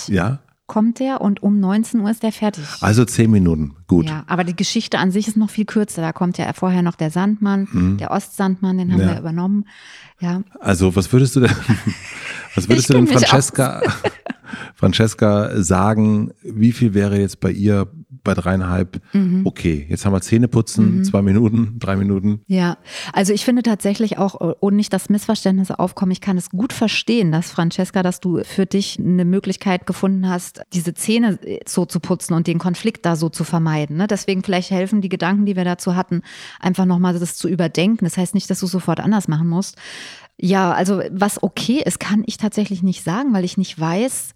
Ja 0.08 0.40
kommt 0.68 1.00
der 1.00 1.22
und 1.22 1.44
um 1.44 1.60
19 1.60 2.00
Uhr 2.00 2.10
ist 2.10 2.24
der 2.24 2.32
fertig. 2.32 2.64
Also 2.82 3.06
zehn 3.06 3.30
Minuten, 3.30 3.76
gut. 3.88 4.08
Ja, 4.08 4.24
aber 4.28 4.44
die 4.44 4.56
Geschichte 4.56 4.98
an 4.98 5.12
sich 5.12 5.28
ist 5.28 5.38
noch 5.38 5.50
viel 5.50 5.66
kürzer. 5.66 6.02
Da 6.02 6.12
kommt 6.12 6.38
ja 6.38 6.52
vorher 6.54 6.82
noch 6.82 6.96
der 6.96 7.12
Sandmann, 7.12 7.68
mhm. 7.72 7.98
der 7.98 8.12
Ostsandmann, 8.12 8.78
den 8.78 8.92
haben 8.92 9.02
ja. 9.02 9.12
wir 9.12 9.20
übernommen. 9.20 9.66
Ja. 10.20 10.42
Also 10.60 10.96
was 10.96 11.12
würdest 11.12 11.36
du 11.36 11.42
denn, 11.42 11.52
was 12.56 12.68
würdest 12.68 12.90
du 12.90 12.94
denn 12.94 13.08
Francesca, 13.08 13.82
Francesca 14.76 15.62
sagen, 15.62 16.32
wie 16.42 16.72
viel 16.72 16.94
wäre 16.94 17.20
jetzt 17.20 17.40
bei 17.40 17.52
ihr 17.52 17.88
bei 18.26 18.34
dreieinhalb, 18.34 19.02
mhm. 19.14 19.46
okay, 19.46 19.86
jetzt 19.90 20.06
haben 20.06 20.12
wir 20.12 20.20
Zähne 20.20 20.50
putzen, 20.50 20.98
mhm. 20.98 21.04
zwei 21.06 21.22
Minuten, 21.22 21.80
drei 21.80 21.96
Minuten. 21.96 22.42
Ja, 22.48 22.78
also 23.14 23.32
ich 23.32 23.46
finde 23.46 23.64
tatsächlich 23.64 24.18
auch, 24.18 24.36
ohne 24.60 24.76
nicht, 24.76 24.92
dass 24.92 25.10
Missverständnisse 25.10 25.80
aufkommen, 25.80 26.12
ich 26.12 26.20
kann 26.20 26.38
es 26.38 26.50
gut 26.50 26.74
verstehen, 26.74 27.32
dass 27.32 27.52
Francesca, 27.52 28.04
dass 28.04 28.20
du 28.20 28.44
für 28.44 28.66
dich 28.66 29.00
eine 29.00 29.24
Möglichkeit 29.24 29.86
gefunden 29.86 30.28
hast, 30.28 30.62
diese 30.74 30.94
Zähne 30.94 31.40
so 31.66 31.86
zu 31.86 32.02
putzen 32.02 32.34
und 32.34 32.48
den 32.48 32.60
Konflikt 32.60 33.06
da 33.06 33.16
so 33.16 33.30
zu 33.30 33.46
vermeiden. 33.46 33.96
Ne? 33.96 34.08
Deswegen 34.08 34.44
vielleicht 34.44 34.72
helfen 34.72 35.00
die 35.00 35.10
Gedanken, 35.10 35.46
die 35.46 35.56
wir 35.56 35.64
dazu 35.64 35.96
hatten, 35.96 36.22
einfach 36.60 36.86
nochmal 36.86 37.18
das 37.18 37.38
zu 37.38 37.48
überdenken. 37.48 38.04
Das 38.04 38.18
heißt 38.18 38.34
nicht, 38.34 38.50
dass 38.50 38.60
du 38.60 38.68
sofort 38.68 39.00
anders 39.00 39.28
machen 39.28 39.48
musst. 39.48 39.78
Ja, 40.38 40.74
also 40.74 41.02
was 41.12 41.42
okay 41.42 41.82
ist, 41.86 42.00
kann 42.00 42.24
ich 42.26 42.38
tatsächlich 42.38 42.84
nicht 42.84 43.04
sagen, 43.04 43.34
weil 43.34 43.46
ich 43.46 43.58
nicht 43.58 43.80
weiß, 43.80 44.34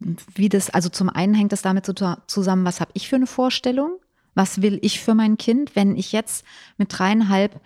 wie 0.00 0.48
das, 0.48 0.70
also 0.70 0.88
zum 0.88 1.08
einen 1.08 1.34
hängt 1.34 1.52
das 1.52 1.62
damit 1.62 1.86
zusammen, 2.26 2.64
was 2.64 2.80
habe 2.80 2.90
ich 2.94 3.08
für 3.08 3.16
eine 3.16 3.26
Vorstellung? 3.26 3.98
Was 4.34 4.62
will 4.62 4.78
ich 4.82 5.00
für 5.00 5.14
mein 5.14 5.36
Kind? 5.36 5.76
Wenn 5.76 5.96
ich 5.96 6.12
jetzt 6.12 6.44
mit 6.78 6.96
dreieinhalb 6.96 7.60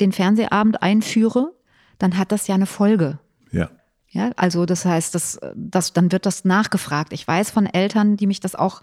den 0.00 0.12
Fernsehabend 0.12 0.82
einführe, 0.82 1.52
dann 1.98 2.18
hat 2.18 2.32
das 2.32 2.46
ja 2.46 2.54
eine 2.54 2.66
Folge. 2.66 3.18
Ja. 3.50 3.70
Ja, 4.08 4.30
also 4.36 4.64
das 4.64 4.84
heißt, 4.84 5.14
das, 5.14 5.38
das, 5.54 5.92
dann 5.92 6.12
wird 6.12 6.24
das 6.24 6.44
nachgefragt. 6.44 7.12
Ich 7.12 7.26
weiß 7.26 7.50
von 7.50 7.66
Eltern, 7.66 8.16
die 8.16 8.26
mich 8.26 8.40
das 8.40 8.54
auch 8.54 8.80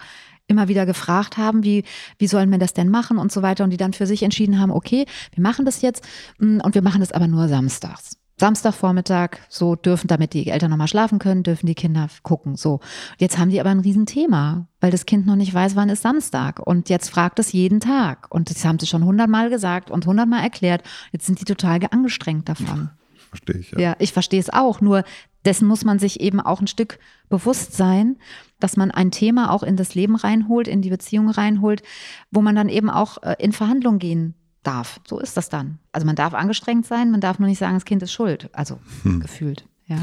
immer 0.47 0.67
wieder 0.67 0.85
gefragt 0.85 1.37
haben, 1.37 1.63
wie, 1.63 1.85
wie 2.17 2.27
sollen 2.27 2.51
wir 2.51 2.59
das 2.59 2.73
denn 2.73 2.89
machen 2.89 3.17
und 3.17 3.31
so 3.31 3.41
weiter 3.41 3.63
und 3.63 3.69
die 3.69 3.77
dann 3.77 3.93
für 3.93 4.05
sich 4.05 4.23
entschieden 4.23 4.59
haben, 4.59 4.71
okay, 4.71 5.05
wir 5.33 5.41
machen 5.41 5.65
das 5.65 5.81
jetzt 5.81 6.05
mm, 6.39 6.59
und 6.59 6.75
wir 6.75 6.81
machen 6.81 6.99
das 6.99 7.13
aber 7.13 7.27
nur 7.27 7.47
samstags. 7.47 8.17
Samstagvormittag, 8.37 9.37
so 9.47 9.75
dürfen, 9.75 10.07
damit 10.07 10.33
die 10.33 10.47
Eltern 10.47 10.71
nochmal 10.71 10.87
schlafen 10.87 11.19
können, 11.19 11.43
dürfen 11.43 11.67
die 11.67 11.75
Kinder 11.75 12.07
gucken. 12.23 12.55
So. 12.55 12.79
Jetzt 13.17 13.37
haben 13.37 13.51
die 13.51 13.59
aber 13.59 13.69
ein 13.69 13.79
Riesenthema, 13.79 14.67
weil 14.81 14.91
das 14.91 15.05
Kind 15.05 15.27
noch 15.27 15.35
nicht 15.35 15.53
weiß, 15.53 15.75
wann 15.75 15.89
ist 15.89 16.01
Samstag. 16.01 16.59
Und 16.59 16.89
jetzt 16.89 17.09
fragt 17.09 17.37
es 17.39 17.51
jeden 17.51 17.79
Tag. 17.79 18.27
Und 18.33 18.49
das 18.49 18.65
haben 18.65 18.79
sie 18.79 18.87
schon 18.87 19.05
hundertmal 19.05 19.49
gesagt 19.49 19.91
und 19.91 20.07
hundertmal 20.07 20.43
erklärt. 20.43 20.83
Jetzt 21.11 21.27
sind 21.27 21.39
die 21.39 21.45
total 21.45 21.79
angestrengt 21.91 22.49
davon. 22.49 22.89
Verstehe 23.29 23.57
ich, 23.57 23.71
ja. 23.71 23.79
Ja, 23.79 23.95
ich 23.99 24.13
verstehe 24.13 24.39
es 24.39 24.51
auch. 24.51 24.81
Nur 24.81 25.03
dessen 25.45 25.67
muss 25.67 25.85
man 25.85 25.99
sich 25.99 26.19
eben 26.19 26.39
auch 26.39 26.59
ein 26.59 26.67
Stück 26.67 26.99
bewusst 27.29 27.73
sein, 27.73 28.17
dass 28.59 28.77
man 28.77 28.91
ein 28.91 29.11
Thema 29.11 29.51
auch 29.51 29.63
in 29.63 29.75
das 29.75 29.93
Leben 29.93 30.15
reinholt, 30.15 30.67
in 30.67 30.81
die 30.81 30.89
Beziehung 30.89 31.29
reinholt, 31.29 31.83
wo 32.31 32.41
man 32.41 32.55
dann 32.55 32.69
eben 32.69 32.89
auch 32.89 33.21
äh, 33.21 33.35
in 33.39 33.51
Verhandlungen 33.51 33.99
gehen 33.99 34.35
darf. 34.63 34.99
So 35.05 35.19
ist 35.19 35.37
das 35.37 35.49
dann. 35.49 35.79
Also 35.91 36.05
man 36.05 36.15
darf 36.15 36.33
angestrengt 36.33 36.85
sein, 36.85 37.11
man 37.11 37.21
darf 37.21 37.39
nur 37.39 37.49
nicht 37.49 37.59
sagen, 37.59 37.73
das 37.73 37.85
Kind 37.85 38.01
ist 38.03 38.13
schuld. 38.13 38.49
Also 38.53 38.79
hm. 39.03 39.19
gefühlt, 39.19 39.65
ja. 39.87 39.97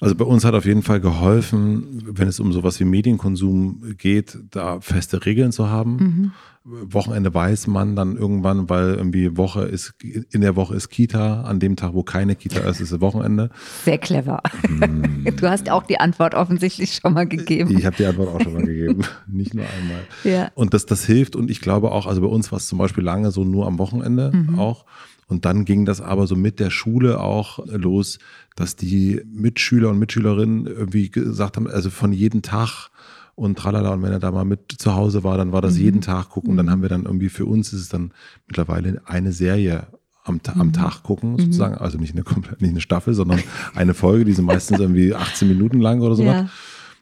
Also 0.00 0.14
bei 0.14 0.24
uns 0.24 0.44
hat 0.44 0.54
auf 0.54 0.64
jeden 0.64 0.82
Fall 0.82 1.00
geholfen, 1.00 2.02
wenn 2.06 2.28
es 2.28 2.40
um 2.40 2.52
sowas 2.52 2.78
wie 2.80 2.84
Medienkonsum 2.84 3.94
geht, 3.98 4.38
da 4.50 4.80
feste 4.80 5.24
Regeln 5.24 5.52
zu 5.52 5.68
haben. 5.68 5.96
Mhm. 5.96 6.32
Wochenende 6.70 7.32
weiß 7.32 7.66
man 7.66 7.96
dann 7.96 8.16
irgendwann, 8.16 8.68
weil 8.68 8.94
irgendwie 8.94 9.36
Woche 9.38 9.62
ist, 9.62 9.94
in 10.02 10.42
der 10.42 10.54
Woche 10.54 10.74
ist 10.74 10.90
Kita, 10.90 11.42
an 11.42 11.60
dem 11.60 11.76
Tag, 11.76 11.94
wo 11.94 12.02
keine 12.02 12.36
Kita 12.36 12.60
ist, 12.60 12.80
ist 12.80 13.00
Wochenende. 13.00 13.50
Sehr 13.84 13.98
clever. 13.98 14.42
Hm. 14.66 15.26
Du 15.38 15.48
hast 15.48 15.70
auch 15.70 15.84
die 15.84 16.00
Antwort 16.00 16.34
offensichtlich 16.34 16.94
schon 16.94 17.14
mal 17.14 17.26
gegeben. 17.26 17.76
Ich 17.76 17.86
habe 17.86 17.96
die 17.96 18.06
Antwort 18.06 18.28
auch 18.28 18.40
schon 18.40 18.54
mal 18.54 18.64
gegeben, 18.64 19.02
nicht 19.26 19.54
nur 19.54 19.64
einmal. 19.64 20.06
Ja. 20.24 20.50
Und 20.54 20.74
das, 20.74 20.86
das 20.86 21.04
hilft 21.04 21.36
und 21.36 21.50
ich 21.50 21.60
glaube 21.60 21.92
auch, 21.92 22.06
also 22.06 22.20
bei 22.20 22.26
uns 22.26 22.50
war 22.50 22.58
es 22.58 22.66
zum 22.66 22.78
Beispiel 22.78 23.04
lange 23.04 23.30
so 23.30 23.44
nur 23.44 23.66
am 23.66 23.78
Wochenende 23.78 24.32
mhm. 24.34 24.58
auch. 24.58 24.84
Und 25.28 25.44
dann 25.44 25.64
ging 25.66 25.84
das 25.84 26.00
aber 26.00 26.26
so 26.26 26.34
mit 26.34 26.58
der 26.58 26.70
Schule 26.70 27.20
auch 27.20 27.60
los, 27.66 28.18
dass 28.56 28.76
die 28.76 29.20
Mitschüler 29.30 29.90
und 29.90 29.98
Mitschülerinnen 29.98 30.66
irgendwie 30.66 31.10
gesagt 31.10 31.56
haben, 31.56 31.68
also 31.68 31.90
von 31.90 32.12
jedem 32.12 32.42
Tag 32.42 32.90
und 33.34 33.58
tralala. 33.58 33.90
Und 33.90 34.02
wenn 34.02 34.12
er 34.12 34.18
da 34.18 34.32
mal 34.32 34.44
mit 34.44 34.74
zu 34.78 34.94
Hause 34.94 35.24
war, 35.24 35.36
dann 35.36 35.52
war 35.52 35.60
das 35.60 35.74
mhm. 35.74 35.82
jeden 35.82 36.00
Tag 36.00 36.30
gucken. 36.30 36.50
Und 36.50 36.56
dann 36.56 36.66
mhm. 36.66 36.70
haben 36.70 36.82
wir 36.82 36.88
dann 36.88 37.04
irgendwie 37.04 37.28
für 37.28 37.44
uns 37.44 37.72
ist 37.72 37.80
es 37.82 37.88
dann 37.90 38.12
mittlerweile 38.46 39.02
eine 39.04 39.32
Serie 39.32 39.86
am, 40.24 40.40
am 40.46 40.68
mhm. 40.68 40.72
Tag 40.72 41.02
gucken, 41.02 41.32
mhm. 41.32 41.38
sozusagen. 41.40 41.74
Also 41.76 41.98
nicht 41.98 42.14
eine 42.14 42.24
nicht 42.58 42.70
eine 42.70 42.80
Staffel, 42.80 43.12
sondern 43.12 43.40
eine 43.74 43.92
Folge, 43.92 44.24
die 44.24 44.32
sind 44.32 44.46
meistens 44.46 44.80
irgendwie 44.80 45.14
18 45.14 45.46
Minuten 45.46 45.78
lang 45.78 46.00
oder 46.00 46.14
so. 46.14 46.24
Ja. 46.24 46.48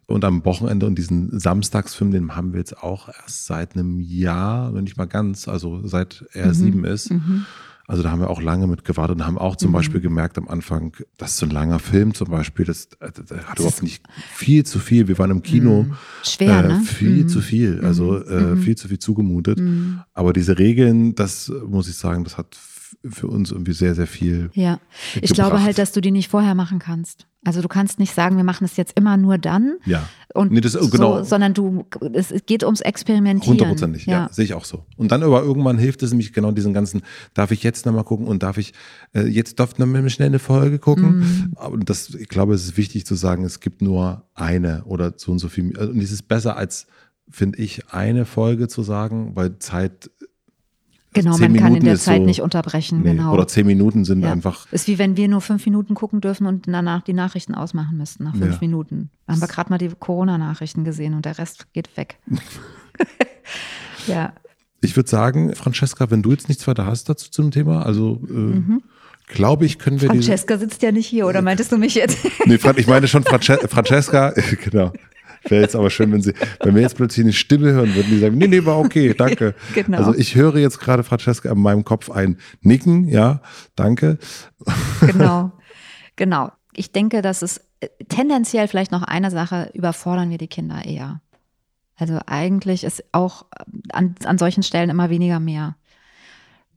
Und 0.07 0.25
am 0.25 0.45
Wochenende 0.45 0.87
und 0.87 0.97
diesen 0.97 1.39
Samstagsfilm, 1.39 2.13
den 2.13 2.37
haben 2.37 2.53
wir 2.53 2.61
jetzt 2.61 2.81
auch 2.81 3.09
erst 3.09 3.47
seit 3.47 3.75
einem 3.75 4.01
Jahr, 4.01 4.73
wenn 4.73 4.85
nicht 4.85 4.97
mal 4.97 5.07
ganz, 5.07 5.49
also 5.49 5.85
seit 5.85 6.25
er 6.33 6.49
mhm. 6.49 6.55
sieben 6.55 6.85
ist. 6.85 7.11
Also 7.89 8.03
da 8.03 8.11
haben 8.11 8.21
wir 8.21 8.31
auch 8.31 8.43
lange 8.43 8.67
mit 8.67 8.85
gewartet 8.85 9.17
und 9.17 9.27
haben 9.27 9.39
auch 9.39 9.57
zum 9.57 9.71
mhm. 9.71 9.75
Beispiel 9.75 10.01
gemerkt 10.01 10.39
am 10.39 10.49
Anfang, 10.49 10.97
dass 11.19 11.37
so 11.37 11.47
ein 11.47 11.51
langer 11.51 11.79
Film 11.79 12.15
zum 12.15 12.29
Beispiel, 12.29 12.65
das, 12.65 12.89
das 12.99 13.11
hat 13.47 13.59
überhaupt 13.59 13.83
nicht 13.83 14.03
viel 14.35 14.65
zu 14.65 14.79
viel. 14.79 15.07
Wir 15.09 15.19
waren 15.19 15.31
im 15.31 15.43
Kino. 15.43 15.83
Mhm. 15.83 15.95
Schwer, 16.25 16.65
äh, 16.65 16.69
ne? 16.69 16.81
Viel 16.81 17.25
mhm. 17.25 17.29
zu 17.29 17.41
viel, 17.41 17.81
also 17.85 18.13
mhm. 18.13 18.25
äh, 18.29 18.41
mhm. 18.41 18.63
viel 18.63 18.77
zu 18.77 18.89
viel 18.89 18.99
zugemutet. 18.99 19.61
Mhm. 19.61 20.01
Aber 20.15 20.33
diese 20.33 20.59
Regeln, 20.59 21.15
das 21.15 21.53
muss 21.69 21.89
ich 21.89 21.97
sagen, 21.97 22.25
das 22.25 22.37
hat 22.37 22.57
für 23.05 23.29
uns 23.29 23.53
irgendwie 23.53 23.73
sehr, 23.73 23.95
sehr 23.95 24.07
viel. 24.07 24.51
Ja, 24.55 24.81
ich 25.21 25.33
glaube 25.33 25.63
halt, 25.63 25.79
dass 25.79 25.93
du 25.93 26.01
die 26.01 26.11
nicht 26.11 26.31
vorher 26.31 26.55
machen 26.55 26.79
kannst. 26.79 27.27
Also 27.47 27.63
du 27.63 27.69
kannst 27.69 27.99
nicht 27.99 28.15
sagen, 28.15 28.37
wir 28.37 28.45
machen 28.45 28.65
es 28.65 28.77
jetzt 28.77 28.99
immer 28.99 29.17
nur 29.17 29.39
dann. 29.39 29.77
Ja. 29.85 30.09
Und 30.35 30.53
nee, 30.53 30.61
das, 30.61 30.73
so, 30.73 30.89
genau. 30.89 31.23
sondern 31.23 31.55
du, 31.55 31.87
es 32.13 32.33
geht 32.47 32.65
ums 32.65 32.81
Experimentieren. 32.81 33.59
Hundertprozentig, 33.59 34.07
ja. 34.07 34.13
ja. 34.13 34.29
sehe 34.33 34.45
ich 34.45 34.55
auch 34.55 34.65
so. 34.65 34.85
Und 34.97 35.13
dann 35.13 35.23
aber 35.23 35.43
irgendwann 35.43 35.79
hilft 35.79 36.03
es 36.03 36.11
nämlich 36.11 36.33
genau 36.33 36.51
diesen 36.53 36.75
ganzen, 36.75 37.03
darf 37.35 37.53
ich 37.53 37.63
jetzt 37.63 37.87
nochmal 37.87 38.05
gucken 38.05 38.27
und 38.27 38.43
darf 38.43 38.59
ich 38.59 38.75
äh, 39.15 39.27
jetzt 39.27 39.61
doch 39.61 39.79
nochmal 39.79 40.09
schnell 40.11 40.29
eine 40.29 40.39
Folge 40.39 40.79
gucken. 40.79 41.19
Mhm. 41.19 41.53
Aber 41.57 41.77
das, 41.79 42.11
ich 42.15 42.29
glaube, 42.29 42.55
es 42.55 42.65
ist 42.65 42.77
wichtig 42.77 43.07
zu 43.07 43.15
sagen, 43.15 43.45
es 43.45 43.61
gibt 43.61 43.83
nur 43.83 44.25
eine 44.35 44.85
oder 44.85 45.15
so 45.17 45.33
und 45.33 45.39
so 45.39 45.49
viel. 45.49 45.77
Und 45.77 46.01
es 46.01 46.13
ist 46.13 46.29
besser 46.29 46.57
als, 46.57 46.87
finde 47.31 47.59
ich, 47.59 47.91
eine 47.91 48.25
Folge 48.25 48.69
zu 48.69 48.83
sagen, 48.83 49.33
weil 49.35 49.59
Zeit 49.59 50.11
Genau, 51.17 51.39
man 51.39 51.53
Minuten 51.53 51.59
kann 51.59 51.75
in 51.77 51.85
der 51.85 51.97
Zeit 51.97 52.21
so, 52.21 52.27
nicht 52.27 52.43
unterbrechen. 52.43 53.03
Nee, 53.03 53.13
genau. 53.13 53.33
Oder 53.33 53.49
zehn 53.49 53.67
Minuten 53.67 54.05
sind 54.05 54.21
ja. 54.21 54.33
einfach. 54.33 54.71
Ist 54.73 54.87
wie 54.89 54.99
wenn 54.99 55.17
wir 55.17 55.29
nur 55.29 55.41
fünf 55.41 55.65
Minuten 55.65 55.95
gucken 55.95 56.21
dürfen 56.21 56.47
und 56.47 56.67
danach 56.69 57.03
die 57.03 57.13
Nachrichten 57.13 57.55
ausmachen 57.55 57.97
müssten, 57.97 58.25
nach 58.25 58.37
fünf 58.37 58.55
ja. 58.55 58.59
Minuten. 58.61 59.11
Da 59.27 59.33
haben 59.33 59.41
wir 59.41 59.49
gerade 59.49 59.71
mal 59.71 59.79
die 59.79 59.89
Corona-Nachrichten 59.89 60.85
gesehen 60.85 61.15
und 61.15 61.25
der 61.25 61.39
Rest 61.39 61.73
geht 61.73 61.97
weg. 61.97 62.19
ja. 64.07 64.33
Ich 64.81 64.95
würde 64.97 65.09
sagen, 65.09 65.55
Francesca, 65.55 66.11
wenn 66.11 66.23
du 66.23 66.31
jetzt 66.31 66.49
nichts 66.49 66.67
weiter 66.67 66.87
hast 66.87 67.09
dazu 67.09 67.31
zum 67.31 67.51
Thema, 67.51 67.85
also 67.85 68.21
äh, 68.29 68.33
mhm. 68.33 68.83
glaube 69.27 69.65
ich, 69.65 69.79
können 69.79 70.01
wir. 70.01 70.09
Francesca 70.09 70.59
sitzt 70.59 70.83
ja 70.83 70.93
nicht 70.93 71.07
hier, 71.07 71.27
oder 71.27 71.43
meintest 71.43 71.73
du 71.73 71.79
mich 71.79 71.95
jetzt? 71.95 72.19
nee, 72.45 72.59
ich 72.77 72.87
meine 72.87 73.09
schon 73.09 73.25
Frances 73.25 73.59
Francesca, 73.69 74.33
genau. 74.65 74.93
Wäre 75.49 75.63
jetzt 75.63 75.77
aber 75.77 75.91
schön, 75.91 76.13
wenn 76.13 76.23
sie, 76.23 76.35
wenn 76.63 76.75
wir 76.75 76.83
jetzt 76.83 76.97
plötzlich 76.97 77.25
eine 77.25 77.33
Stimme 77.33 77.73
hören 77.73 77.95
würden, 77.95 78.11
die 78.11 78.19
sagen, 78.19 78.37
nee, 78.39 78.49
nee, 78.49 78.65
war 78.65 78.79
okay, 78.79 79.15
danke. 79.17 79.55
genau. 79.75 79.99
Also 79.99 80.15
ich 80.15 80.35
höre 80.35 80.57
jetzt 80.57 80.81
gerade 80.81 81.03
Francesca 81.03 81.51
in 81.51 81.61
meinem 81.61 81.85
Kopf 81.85 82.11
ein 82.11 82.39
Nicken, 82.61 83.09
ja, 83.09 83.41
danke. 83.75 84.19
Genau, 85.01 85.53
genau. 86.17 86.51
Ich 86.75 86.93
denke, 86.93 87.23
dass 87.23 87.43
es 87.43 87.59
äh, 87.81 87.89
tendenziell 88.09 88.69
vielleicht 88.69 88.93
noch 88.93 89.03
eine 89.03 89.31
Sache, 89.31 89.71
überfordern 89.75 90.31
wir 90.31 90.39
die 90.39 90.49
Kinder 90.49 90.85
eher. 90.85 91.21
Also 91.97 92.19
eigentlich 92.27 92.85
ist 92.85 93.05
auch 93.13 93.47
äh, 93.59 93.65
an, 93.93 94.15
an 94.25 94.39
solchen 94.39 94.63
Stellen 94.63 94.91
immer 94.91 95.11
weniger 95.11 95.41
mehr. 95.41 95.77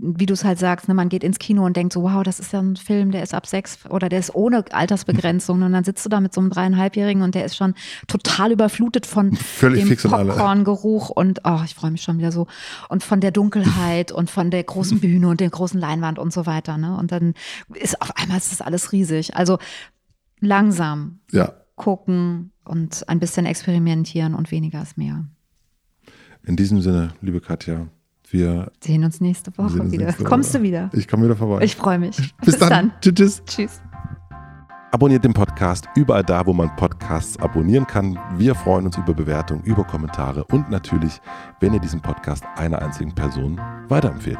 Wie 0.01 0.25
du 0.25 0.33
es 0.33 0.45
halt 0.45 0.57
sagst, 0.57 0.87
ne, 0.87 0.93
man 0.93 1.09
geht 1.09 1.25
ins 1.25 1.39
Kino 1.39 1.65
und 1.65 1.75
denkt 1.75 1.91
so, 1.91 2.03
wow, 2.03 2.23
das 2.23 2.39
ist 2.39 2.53
ja 2.53 2.59
ein 2.61 2.77
Film, 2.77 3.11
der 3.11 3.21
ist 3.21 3.33
ab 3.33 3.45
sechs 3.45 3.85
oder 3.89 4.07
der 4.07 4.19
ist 4.19 4.33
ohne 4.33 4.63
Altersbegrenzung. 4.71 5.61
Und 5.61 5.73
dann 5.73 5.83
sitzt 5.83 6.05
du 6.05 6.09
da 6.09 6.21
mit 6.21 6.33
so 6.33 6.39
einem 6.39 6.49
dreieinhalbjährigen 6.49 7.21
und 7.21 7.35
der 7.35 7.43
ist 7.43 7.57
schon 7.57 7.73
total 8.07 8.53
überflutet 8.53 9.05
von 9.05 9.33
Völlig 9.35 9.81
dem 9.81 9.89
fix 9.89 10.05
und 10.05 10.13
alle. 10.13 10.29
Popcorn-Geruch 10.31 11.09
und 11.09 11.41
oh, 11.43 11.59
ich 11.65 11.75
freue 11.75 11.91
mich 11.91 12.01
schon 12.01 12.17
wieder 12.17 12.31
so. 12.31 12.47
Und 12.87 13.03
von 13.03 13.19
der 13.19 13.31
Dunkelheit 13.31 14.13
und 14.13 14.29
von 14.29 14.49
der 14.51 14.63
großen 14.63 14.99
Bühne 15.01 15.27
und 15.27 15.41
der 15.41 15.49
großen 15.49 15.79
Leinwand 15.79 16.17
und 16.17 16.31
so 16.31 16.45
weiter. 16.45 16.77
Ne? 16.77 16.95
Und 16.97 17.11
dann 17.11 17.33
ist 17.73 18.01
auf 18.01 18.15
einmal 18.15 18.37
ist 18.37 18.53
das 18.53 18.61
alles 18.61 18.93
riesig. 18.93 19.35
Also 19.35 19.57
langsam 20.39 21.19
Ja. 21.31 21.53
gucken 21.75 22.51
und 22.63 23.07
ein 23.09 23.19
bisschen 23.19 23.45
experimentieren 23.45 24.33
und 24.35 24.51
weniger 24.51 24.81
ist 24.81 24.97
mehr. 24.97 25.25
In 26.45 26.55
diesem 26.55 26.81
Sinne, 26.81 27.13
liebe 27.21 27.41
Katja, 27.41 27.87
wir 28.31 28.71
Sehen 28.83 29.03
uns 29.03 29.21
nächste 29.21 29.55
Woche 29.57 29.81
uns 29.81 29.91
wieder. 29.91 30.05
nächste 30.05 30.21
Woche. 30.21 30.29
Kommst 30.29 30.53
du 30.53 30.61
wieder? 30.61 30.89
Ich 30.93 31.07
komme 31.07 31.25
wieder 31.25 31.35
vorbei. 31.35 31.63
Ich 31.63 31.75
freue 31.75 31.99
mich. 31.99 32.33
Bis, 32.43 32.57
dann. 32.57 32.91
Tschüss. 33.01 33.13
tschüss. 33.15 33.43
Tschüss. 33.45 33.81
Abonniert 34.91 35.23
den 35.23 35.33
Podcast 35.33 35.87
überall 35.95 36.23
da, 36.23 36.45
wo 36.47 36.53
man 36.53 36.75
Podcasts 36.75 37.39
abonnieren 37.39 37.85
kann. 37.85 38.17
Wir 38.37 38.55
freuen 38.55 38.87
uns 38.87 38.97
über 38.97 39.13
Bewertungen, 39.13 39.63
über 39.63 39.83
Kommentare 39.83 40.43
und 40.45 40.71
natürlich, 40.71 41.21
wenn 41.59 41.73
ihr 41.73 41.79
diesen 41.79 42.01
Podcast 42.01 42.43
einer 42.55 42.81
einzigen 42.81 43.13
Person 43.13 43.61
weiterempfehlt. 43.87 44.39